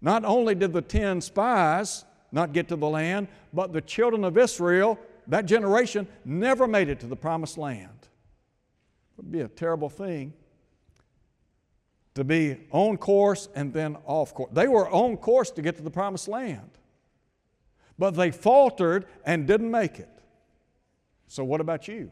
Not 0.01 0.23
only 0.23 0.53
did 0.53 0.73
the 0.73 0.81
ten 0.81 1.21
spies 1.21 2.05
not 2.31 2.53
get 2.53 2.67
to 2.67 2.75
the 2.75 2.89
land, 2.89 3.27
but 3.51 3.73
the 3.73 3.81
children 3.81 4.23
of 4.23 4.37
Israel, 4.37 4.99
that 5.27 5.45
generation, 5.45 6.07
never 6.23 6.67
made 6.67 6.89
it 6.89 6.99
to 6.99 7.07
the 7.07 7.15
promised 7.15 7.57
land. 7.57 7.89
It 8.01 9.17
would 9.17 9.31
be 9.31 9.41
a 9.41 9.47
terrible 9.47 9.89
thing 9.89 10.33
to 12.15 12.23
be 12.23 12.57
on 12.71 12.97
course 12.97 13.49
and 13.55 13.73
then 13.73 13.97
off 14.05 14.33
course. 14.33 14.51
They 14.53 14.67
were 14.67 14.89
on 14.89 15.17
course 15.17 15.51
to 15.51 15.61
get 15.61 15.77
to 15.77 15.83
the 15.83 15.91
promised 15.91 16.27
land, 16.27 16.69
but 17.97 18.11
they 18.11 18.31
faltered 18.31 19.05
and 19.25 19.47
didn't 19.47 19.71
make 19.71 19.99
it. 19.99 20.09
So, 21.27 21.43
what 21.43 21.61
about 21.61 21.87
you? 21.87 22.11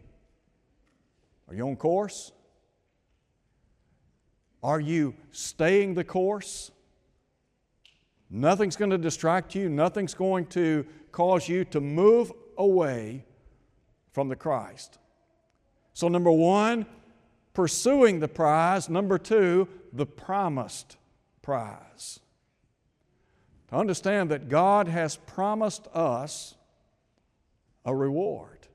Are 1.47 1.55
you 1.55 1.67
on 1.67 1.75
course? 1.75 2.31
Are 4.63 4.79
you 4.79 5.15
staying 5.31 5.95
the 5.95 6.03
course? 6.03 6.71
Nothing's 8.29 8.75
going 8.75 8.91
to 8.91 8.97
distract 8.97 9.55
you, 9.55 9.69
nothing's 9.69 10.13
going 10.13 10.45
to 10.47 10.85
cause 11.11 11.49
you 11.49 11.65
to 11.65 11.81
move 11.81 12.31
away 12.57 13.25
from 14.13 14.29
the 14.29 14.35
Christ. 14.35 14.97
So, 15.93 16.07
number 16.07 16.31
one, 16.31 16.85
pursuing 17.53 18.19
the 18.19 18.27
prize. 18.27 18.89
Number 18.89 19.17
two, 19.17 19.67
the 19.91 20.05
promised 20.05 20.97
prize. 21.41 22.19
To 23.71 23.77
understand 23.77 24.29
that 24.31 24.49
God 24.49 24.89
has 24.89 25.15
promised 25.15 25.87
us 25.93 26.55
a 27.85 27.95
reward. 27.95 28.67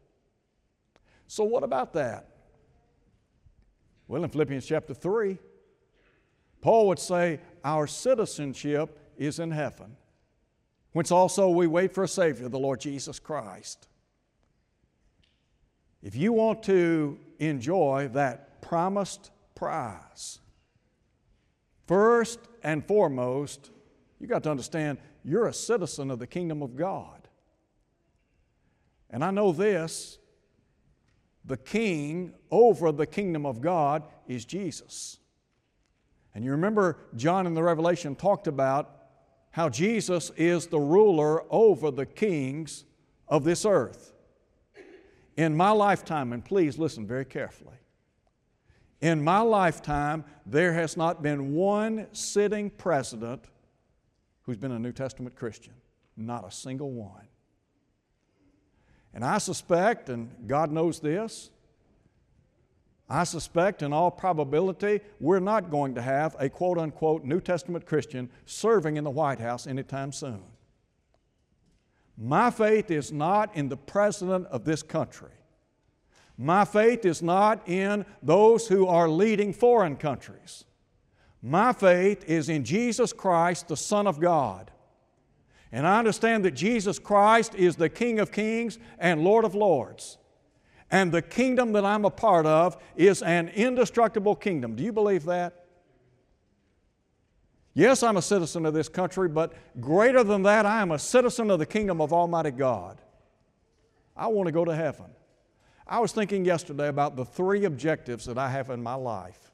So, 1.28 1.44
what 1.44 1.62
about 1.62 1.92
that? 1.92 2.28
Well, 4.08 4.24
in 4.24 4.30
Philippians 4.30 4.64
chapter 4.64 4.94
3, 4.94 5.38
Paul 6.62 6.88
would 6.88 6.98
say, 6.98 7.40
Our 7.62 7.86
citizenship 7.86 8.98
is 9.18 9.38
in 9.38 9.50
heaven, 9.50 9.96
whence 10.92 11.10
also 11.10 11.50
we 11.50 11.66
wait 11.66 11.92
for 11.92 12.04
a 12.04 12.08
Savior, 12.08 12.48
the 12.48 12.58
Lord 12.58 12.80
Jesus 12.80 13.18
Christ. 13.18 13.88
If 16.02 16.16
you 16.16 16.32
want 16.32 16.62
to 16.64 17.18
enjoy 17.38 18.08
that 18.14 18.62
promised 18.62 19.30
prize, 19.54 20.38
first 21.86 22.40
and 22.62 22.82
foremost, 22.86 23.72
you 24.20 24.26
got 24.26 24.42
to 24.44 24.50
understand 24.50 24.98
you're 25.24 25.46
a 25.46 25.52
citizen 25.52 26.10
of 26.10 26.18
the 26.18 26.26
kingdom 26.26 26.62
of 26.62 26.76
God. 26.76 27.28
And 29.10 29.24
I 29.24 29.30
know 29.30 29.52
this 29.52 30.18
the 31.44 31.56
king 31.56 32.34
over 32.50 32.90
the 32.90 33.06
kingdom 33.06 33.46
of 33.46 33.60
God 33.60 34.02
is 34.26 34.44
Jesus. 34.44 35.18
And 36.34 36.44
you 36.44 36.50
remember 36.50 36.98
John 37.14 37.46
in 37.46 37.54
the 37.54 37.62
Revelation 37.62 38.16
talked 38.16 38.46
about 38.46 38.96
how 39.52 39.68
Jesus 39.68 40.30
is 40.36 40.66
the 40.66 40.80
ruler 40.80 41.44
over 41.50 41.90
the 41.90 42.04
kings 42.04 42.84
of 43.28 43.44
this 43.44 43.64
earth. 43.64 44.12
In 45.36 45.56
my 45.56 45.70
lifetime, 45.70 46.32
and 46.32 46.44
please 46.44 46.78
listen 46.78 47.06
very 47.06 47.24
carefully, 47.24 47.76
in 49.00 49.22
my 49.22 49.40
lifetime, 49.40 50.24
there 50.44 50.72
has 50.72 50.96
not 50.96 51.22
been 51.22 51.54
one 51.54 52.06
sitting 52.12 52.70
president 52.70 53.44
who's 54.46 54.56
been 54.56 54.72
a 54.72 54.78
New 54.78 54.92
Testament 54.92 55.34
Christian. 55.34 55.74
Not 56.16 56.46
a 56.46 56.50
single 56.50 56.92
one. 56.92 57.26
And 59.12 59.24
I 59.24 59.38
suspect, 59.38 60.08
and 60.08 60.30
God 60.46 60.70
knows 60.70 61.00
this, 61.00 61.50
I 63.08 63.24
suspect, 63.24 63.82
in 63.82 63.92
all 63.92 64.10
probability, 64.10 65.00
we're 65.20 65.40
not 65.40 65.70
going 65.70 65.94
to 65.94 66.02
have 66.02 66.34
a 66.38 66.48
quote 66.48 66.78
unquote 66.78 67.24
New 67.24 67.40
Testament 67.40 67.86
Christian 67.86 68.28
serving 68.46 68.96
in 68.96 69.04
the 69.04 69.10
White 69.10 69.38
House 69.38 69.66
anytime 69.66 70.12
soon. 70.12 70.42
My 72.18 72.50
faith 72.50 72.90
is 72.90 73.12
not 73.12 73.54
in 73.56 73.68
the 73.68 73.76
President 73.76 74.46
of 74.46 74.64
this 74.64 74.82
country. 74.82 75.30
My 76.38 76.64
faith 76.64 77.04
is 77.04 77.22
not 77.22 77.66
in 77.68 78.04
those 78.22 78.68
who 78.68 78.86
are 78.86 79.08
leading 79.08 79.52
foreign 79.52 79.96
countries. 79.96 80.64
My 81.42 81.72
faith 81.72 82.24
is 82.28 82.48
in 82.48 82.64
Jesus 82.64 83.12
Christ, 83.12 83.68
the 83.68 83.76
Son 83.76 84.06
of 84.06 84.20
God. 84.20 84.70
And 85.72 85.86
I 85.86 85.98
understand 85.98 86.44
that 86.44 86.52
Jesus 86.52 86.98
Christ 86.98 87.54
is 87.54 87.76
the 87.76 87.88
King 87.88 88.18
of 88.18 88.32
kings 88.32 88.78
and 88.98 89.22
Lord 89.22 89.44
of 89.44 89.54
lords. 89.54 90.18
And 90.90 91.10
the 91.10 91.22
kingdom 91.22 91.72
that 91.72 91.84
I'm 91.84 92.04
a 92.04 92.10
part 92.10 92.46
of 92.46 92.76
is 92.94 93.22
an 93.22 93.48
indestructible 93.48 94.36
kingdom. 94.36 94.76
Do 94.76 94.84
you 94.84 94.92
believe 94.92 95.24
that? 95.24 95.64
Yes, 97.74 98.02
I'm 98.02 98.16
a 98.16 98.22
citizen 98.22 98.64
of 98.64 98.72
this 98.72 98.88
country, 98.88 99.28
but 99.28 99.52
greater 99.80 100.24
than 100.24 100.44
that, 100.44 100.64
I 100.64 100.80
am 100.80 100.92
a 100.92 100.98
citizen 100.98 101.50
of 101.50 101.58
the 101.58 101.66
kingdom 101.66 102.00
of 102.00 102.12
Almighty 102.12 102.52
God. 102.52 103.02
I 104.16 104.28
want 104.28 104.46
to 104.46 104.52
go 104.52 104.64
to 104.64 104.74
heaven. 104.74 105.06
I 105.86 105.98
was 105.98 106.12
thinking 106.12 106.44
yesterday 106.44 106.88
about 106.88 107.16
the 107.16 107.24
three 107.24 107.64
objectives 107.64 108.24
that 108.24 108.38
I 108.38 108.48
have 108.50 108.70
in 108.70 108.82
my 108.82 108.94
life. 108.94 109.52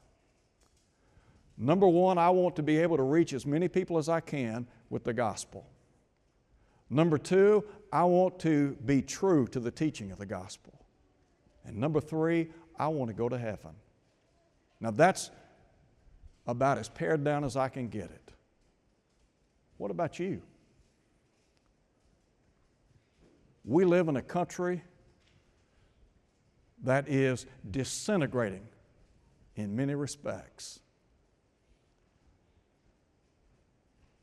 Number 1.57 1.87
one, 1.87 2.17
I 2.17 2.29
want 2.29 2.55
to 2.55 2.63
be 2.63 2.77
able 2.77 2.97
to 2.97 3.03
reach 3.03 3.33
as 3.33 3.45
many 3.45 3.67
people 3.67 3.97
as 3.97 4.09
I 4.09 4.19
can 4.19 4.67
with 4.89 5.03
the 5.03 5.13
gospel. 5.13 5.67
Number 6.89 7.17
two, 7.17 7.63
I 7.91 8.03
want 8.03 8.39
to 8.39 8.77
be 8.85 9.01
true 9.01 9.47
to 9.47 9.59
the 9.59 9.71
teaching 9.71 10.11
of 10.11 10.17
the 10.17 10.25
gospel. 10.25 10.73
And 11.65 11.77
number 11.77 12.01
three, 12.01 12.49
I 12.77 12.87
want 12.87 13.09
to 13.09 13.13
go 13.13 13.29
to 13.29 13.37
heaven. 13.37 13.71
Now 14.79 14.91
that's 14.91 15.31
about 16.45 16.77
as 16.77 16.89
pared 16.89 17.23
down 17.23 17.43
as 17.43 17.55
I 17.55 17.69
can 17.69 17.87
get 17.87 18.05
it. 18.05 18.33
What 19.77 19.91
about 19.91 20.19
you? 20.19 20.41
We 23.65 23.85
live 23.85 24.09
in 24.09 24.17
a 24.17 24.21
country 24.21 24.83
that 26.83 27.07
is 27.07 27.45
disintegrating 27.71 28.67
in 29.55 29.75
many 29.75 29.95
respects. 29.95 30.81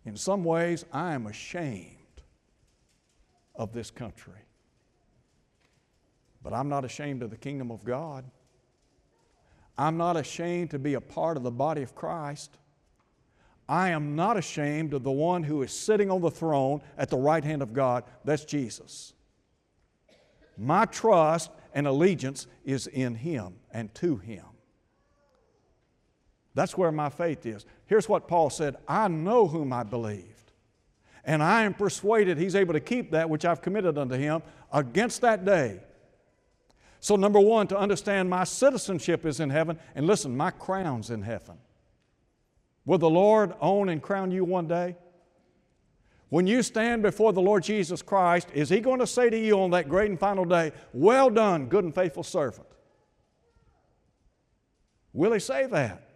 In 0.05 0.17
some 0.17 0.45
ways, 0.45 0.85
I 0.93 1.15
am 1.15 1.27
ashamed 1.27 1.97
of 3.55 3.73
this 3.73 3.91
country. 3.91 4.41
But 6.43 6.55
I'm 6.55 6.69
not 6.69 6.85
ashamed 6.85 7.23
of 7.23 7.31
the 7.31 7.37
kingdom 7.37 7.71
of 7.71 7.85
God. 7.85 8.25
I'm 9.77 9.97
not 9.97 10.17
ashamed 10.17 10.71
to 10.71 10.79
be 10.79 10.95
a 10.95 11.01
part 11.01 11.37
of 11.37 11.43
the 11.43 11.51
body 11.51 11.83
of 11.83 11.95
Christ. 11.95 12.59
I 13.69 13.91
am 13.91 14.17
not 14.17 14.37
ashamed 14.37 14.95
of 14.95 15.05
the 15.05 15.11
one 15.11 15.43
who 15.43 15.63
is 15.63 15.73
sitting 15.73 16.11
on 16.11 16.21
the 16.21 16.31
throne 16.31 16.83
at 16.99 17.09
the 17.09 17.17
right 17.17 17.45
hand 17.45 17.63
of 17.63 17.73
God. 17.73 18.05
That's 18.25 18.45
Jesus. 18.45 19.13
My 20.57 20.87
trust 20.87 21.51
and 21.73 21.87
allegiance 21.87 22.47
is 22.65 22.87
in 22.89 23.15
Him 23.15 23.55
and 23.71 23.95
to 23.97 24.17
Him. 24.17 24.45
That's 26.55 26.77
where 26.77 26.93
my 26.93 27.09
faith 27.09 27.47
is. 27.47 27.65
Here's 27.87 28.09
what 28.09 28.29
Paul 28.29 28.51
said 28.51 28.77
I 28.89 29.09
know 29.09 29.47
whom 29.47 29.73
I 29.73 29.83
believed, 29.83 30.53
and 31.25 31.43
I 31.43 31.63
am 31.63 31.75
persuaded 31.75 32.39
He's 32.39 32.57
able 32.57 32.75
to 32.75 32.81
keep 32.81 33.13
that 33.13 33.31
which 33.31 33.45
I've 33.45 33.63
committed 33.63 33.99
unto 33.99 34.17
Him 34.17 34.43
against 34.73 35.21
that 35.21 35.45
day. 35.45 35.81
So, 37.01 37.17
number 37.17 37.41
one, 37.41 37.67
to 37.69 37.79
understand 37.79 38.29
my 38.29 38.45
citizenship 38.45 39.25
is 39.25 39.41
in 39.41 39.49
heaven, 39.49 39.79
and 39.95 40.07
listen, 40.07 40.37
my 40.37 40.51
crown's 40.51 41.11
in 41.11 41.23
heaven. 41.23 41.57
Will 42.85 42.99
the 42.99 43.09
Lord 43.09 43.55
own 43.61 43.89
and 43.89 44.03
crown 44.03 44.31
you 44.31 44.45
one 44.45 44.67
day? 44.67 44.97
When 46.29 46.47
you 46.47 46.63
stand 46.63 47.03
before 47.03 47.33
the 47.33 47.41
Lord 47.41 47.63
Jesus 47.63 48.03
Christ, 48.03 48.49
is 48.53 48.69
He 48.69 48.81
going 48.81 49.01
to 49.01 49.07
say 49.07 49.31
to 49.31 49.39
you 49.39 49.61
on 49.61 49.71
that 49.71 49.89
great 49.89 50.11
and 50.11 50.19
final 50.19 50.45
day, 50.45 50.73
Well 50.93 51.31
done, 51.31 51.67
good 51.67 51.85
and 51.85 51.95
faithful 51.95 52.23
servant? 52.23 52.67
Will 55.13 55.33
He 55.33 55.41
say 55.41 55.67
that? 55.67 56.10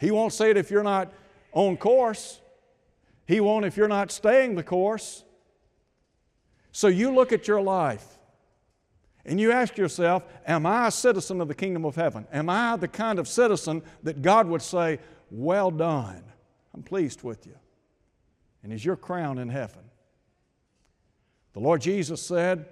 He 0.00 0.10
won't 0.10 0.32
say 0.32 0.50
it 0.50 0.56
if 0.56 0.70
you're 0.70 0.82
not 0.82 1.12
on 1.52 1.76
course. 1.76 2.40
He 3.26 3.38
won't 3.40 3.66
if 3.66 3.76
you're 3.76 3.86
not 3.86 4.10
staying 4.10 4.54
the 4.54 4.62
course. 4.62 5.24
So 6.72 6.88
you 6.88 7.12
look 7.14 7.32
at 7.32 7.46
your 7.46 7.60
life 7.60 8.06
and 9.24 9.38
you 9.38 9.52
ask 9.52 9.76
yourself, 9.76 10.24
Am 10.46 10.64
I 10.64 10.88
a 10.88 10.90
citizen 10.90 11.40
of 11.40 11.48
the 11.48 11.54
kingdom 11.54 11.84
of 11.84 11.96
heaven? 11.96 12.26
Am 12.32 12.48
I 12.48 12.76
the 12.76 12.88
kind 12.88 13.18
of 13.18 13.28
citizen 13.28 13.82
that 14.02 14.22
God 14.22 14.48
would 14.48 14.62
say, 14.62 14.98
Well 15.30 15.70
done? 15.70 16.24
I'm 16.74 16.82
pleased 16.82 17.22
with 17.22 17.46
you 17.46 17.56
and 18.62 18.72
is 18.72 18.84
your 18.84 18.96
crown 18.96 19.38
in 19.38 19.48
heaven. 19.48 19.82
The 21.52 21.60
Lord 21.60 21.80
Jesus 21.80 22.22
said 22.22 22.66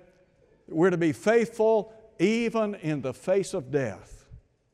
we're 0.68 0.90
to 0.90 0.96
be 0.96 1.12
faithful 1.12 1.92
even 2.18 2.74
in 2.76 3.02
the 3.02 3.14
face 3.14 3.54
of 3.54 3.70
death. 3.70 4.17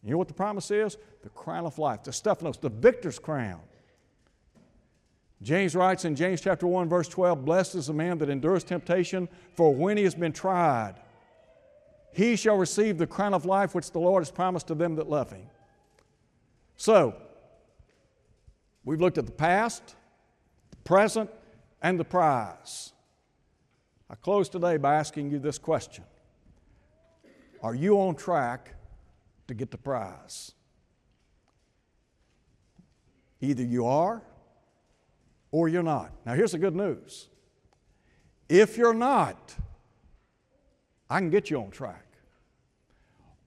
You 0.04 0.10
know 0.10 0.18
what 0.18 0.28
the 0.28 0.34
promise 0.34 0.70
is? 0.70 0.98
The 1.22 1.30
crown 1.30 1.64
of 1.64 1.78
life, 1.78 2.02
the 2.02 2.12
Stephanos, 2.12 2.58
the 2.58 2.68
victor's 2.68 3.18
crown. 3.18 3.60
James 5.42 5.74
writes 5.74 6.04
in 6.04 6.14
James 6.14 6.40
chapter 6.40 6.66
1, 6.66 6.88
verse 6.88 7.08
12, 7.08 7.44
Blessed 7.44 7.74
is 7.74 7.86
the 7.86 7.92
man 7.94 8.18
that 8.18 8.28
endures 8.28 8.64
temptation, 8.64 9.28
for 9.54 9.74
when 9.74 9.96
he 9.96 10.04
has 10.04 10.14
been 10.14 10.32
tried, 10.32 10.96
he 12.12 12.36
shall 12.36 12.56
receive 12.56 12.98
the 12.98 13.06
crown 13.06 13.34
of 13.34 13.44
life 13.44 13.74
which 13.74 13.90
the 13.90 13.98
Lord 13.98 14.20
has 14.20 14.30
promised 14.30 14.68
to 14.68 14.74
them 14.74 14.94
that 14.96 15.08
love 15.08 15.32
him. 15.32 15.46
So, 16.76 17.14
we've 18.84 19.00
looked 19.00 19.18
at 19.18 19.26
the 19.26 19.32
past, 19.32 19.96
the 20.70 20.76
present, 20.78 21.30
and 21.82 21.98
the 21.98 22.04
prize. 22.04 22.92
I 24.08 24.14
close 24.14 24.48
today 24.48 24.76
by 24.76 24.94
asking 24.94 25.30
you 25.30 25.38
this 25.38 25.58
question 25.58 26.04
Are 27.62 27.74
you 27.74 28.00
on 28.00 28.14
track 28.14 28.74
to 29.48 29.54
get 29.54 29.70
the 29.70 29.78
prize? 29.78 30.52
Either 33.40 33.62
you 33.62 33.86
are 33.86 34.22
or 35.50 35.68
you're 35.68 35.82
not. 35.82 36.12
Now, 36.24 36.34
here's 36.34 36.52
the 36.52 36.58
good 36.58 36.74
news 36.74 37.28
if 38.48 38.76
you're 38.76 38.94
not, 38.94 39.54
I 41.08 41.18
can 41.18 41.30
get 41.30 41.50
you 41.50 41.60
on 41.60 41.70
track. 41.70 42.06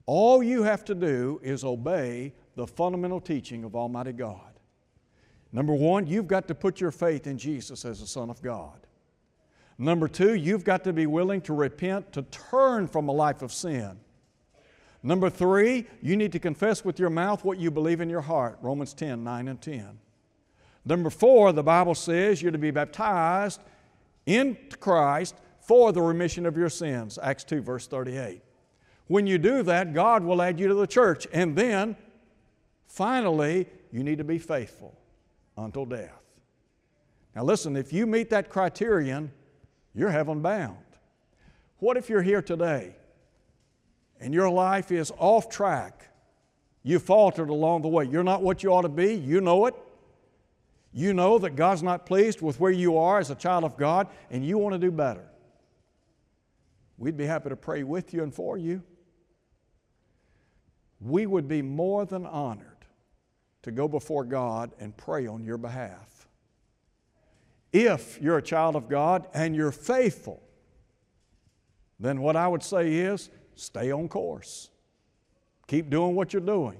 All 0.06 0.42
you 0.42 0.62
have 0.62 0.84
to 0.86 0.94
do 0.94 1.38
is 1.42 1.64
obey 1.64 2.32
the 2.56 2.66
fundamental 2.66 3.20
teaching 3.20 3.62
of 3.64 3.76
Almighty 3.76 4.12
God. 4.12 4.40
Number 5.52 5.74
one, 5.74 6.06
you've 6.06 6.26
got 6.26 6.48
to 6.48 6.54
put 6.54 6.80
your 6.80 6.90
faith 6.90 7.26
in 7.26 7.38
Jesus 7.38 7.84
as 7.84 8.00
the 8.00 8.06
Son 8.06 8.30
of 8.30 8.42
God. 8.42 8.86
Number 9.78 10.08
two, 10.08 10.34
you've 10.34 10.64
got 10.64 10.82
to 10.84 10.92
be 10.92 11.06
willing 11.06 11.40
to 11.42 11.52
repent, 11.52 12.12
to 12.14 12.22
turn 12.22 12.88
from 12.88 13.08
a 13.08 13.12
life 13.12 13.42
of 13.42 13.52
sin. 13.52 13.98
Number 15.02 15.30
three, 15.30 15.86
you 16.02 16.16
need 16.16 16.32
to 16.32 16.38
confess 16.38 16.84
with 16.84 16.98
your 16.98 17.10
mouth 17.10 17.44
what 17.44 17.58
you 17.58 17.70
believe 17.70 18.00
in 18.00 18.10
your 18.10 18.20
heart. 18.20 18.58
Romans 18.62 18.94
10 18.94 19.22
9 19.22 19.48
and 19.48 19.60
10. 19.60 19.98
Number 20.84 21.10
four, 21.10 21.52
the 21.52 21.62
Bible 21.62 21.94
says 21.94 22.42
you're 22.42 22.52
to 22.52 22.58
be 22.58 22.70
baptized 22.70 23.60
into 24.26 24.76
Christ 24.78 25.34
for 25.60 25.92
the 25.92 26.00
remission 26.00 26.46
of 26.46 26.56
your 26.56 26.70
sins. 26.70 27.18
Acts 27.22 27.44
2, 27.44 27.60
verse 27.60 27.86
38. 27.86 28.42
When 29.06 29.26
you 29.26 29.38
do 29.38 29.62
that, 29.62 29.94
God 29.94 30.24
will 30.24 30.42
add 30.42 30.58
you 30.58 30.68
to 30.68 30.74
the 30.74 30.86
church. 30.86 31.26
And 31.32 31.54
then, 31.54 31.96
finally, 32.86 33.66
you 33.90 34.02
need 34.02 34.18
to 34.18 34.24
be 34.24 34.38
faithful 34.38 34.98
until 35.56 35.84
death. 35.84 36.22
Now, 37.34 37.44
listen, 37.44 37.76
if 37.76 37.92
you 37.92 38.06
meet 38.06 38.30
that 38.30 38.50
criterion, 38.50 39.30
you're 39.94 40.10
heaven 40.10 40.40
bound. 40.40 40.76
What 41.78 41.96
if 41.96 42.08
you're 42.08 42.22
here 42.22 42.42
today 42.42 42.96
and 44.20 44.34
your 44.34 44.50
life 44.50 44.90
is 44.90 45.12
off 45.18 45.48
track? 45.48 46.08
You 46.82 46.98
faltered 46.98 47.50
along 47.50 47.82
the 47.82 47.88
way. 47.88 48.04
You're 48.04 48.24
not 48.24 48.42
what 48.42 48.62
you 48.62 48.72
ought 48.72 48.82
to 48.82 48.88
be. 48.88 49.14
You 49.14 49.40
know 49.40 49.66
it. 49.66 49.74
You 50.92 51.12
know 51.12 51.38
that 51.38 51.54
God's 51.54 51.82
not 51.82 52.06
pleased 52.06 52.40
with 52.40 52.58
where 52.58 52.70
you 52.70 52.96
are 52.98 53.18
as 53.18 53.30
a 53.30 53.34
child 53.34 53.64
of 53.64 53.76
God, 53.76 54.08
and 54.30 54.44
you 54.44 54.58
want 54.58 54.72
to 54.72 54.78
do 54.78 54.90
better. 54.90 55.28
We'd 56.96 57.16
be 57.16 57.26
happy 57.26 57.50
to 57.50 57.56
pray 57.56 57.82
with 57.82 58.12
you 58.12 58.22
and 58.22 58.34
for 58.34 58.56
you. 58.56 58.82
We 61.00 61.26
would 61.26 61.46
be 61.46 61.62
more 61.62 62.04
than 62.06 62.26
honored 62.26 62.86
to 63.62 63.70
go 63.70 63.86
before 63.86 64.24
God 64.24 64.72
and 64.80 64.96
pray 64.96 65.26
on 65.26 65.44
your 65.44 65.58
behalf. 65.58 66.26
If 67.72 68.18
you're 68.20 68.38
a 68.38 68.42
child 68.42 68.74
of 68.74 68.88
God 68.88 69.28
and 69.34 69.54
you're 69.54 69.70
faithful, 69.70 70.42
then 72.00 72.20
what 72.20 72.34
I 72.34 72.48
would 72.48 72.62
say 72.62 72.94
is 72.94 73.28
stay 73.58 73.90
on 73.90 74.08
course. 74.08 74.70
Keep 75.66 75.90
doing 75.90 76.14
what 76.14 76.32
you're 76.32 76.40
doing. 76.40 76.78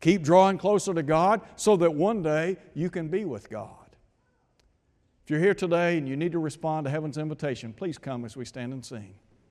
Keep 0.00 0.22
drawing 0.22 0.58
closer 0.58 0.94
to 0.94 1.02
God 1.02 1.40
so 1.56 1.76
that 1.76 1.92
one 1.92 2.22
day 2.22 2.56
you 2.74 2.88
can 2.88 3.08
be 3.08 3.24
with 3.24 3.50
God. 3.50 3.74
If 5.24 5.30
you're 5.30 5.40
here 5.40 5.54
today 5.54 5.98
and 5.98 6.08
you 6.08 6.16
need 6.16 6.32
to 6.32 6.38
respond 6.38 6.84
to 6.84 6.90
heaven's 6.90 7.18
invitation, 7.18 7.72
please 7.72 7.98
come 7.98 8.24
as 8.24 8.36
we 8.36 8.44
stand 8.44 8.72
and 8.72 8.84
sing. 8.84 9.14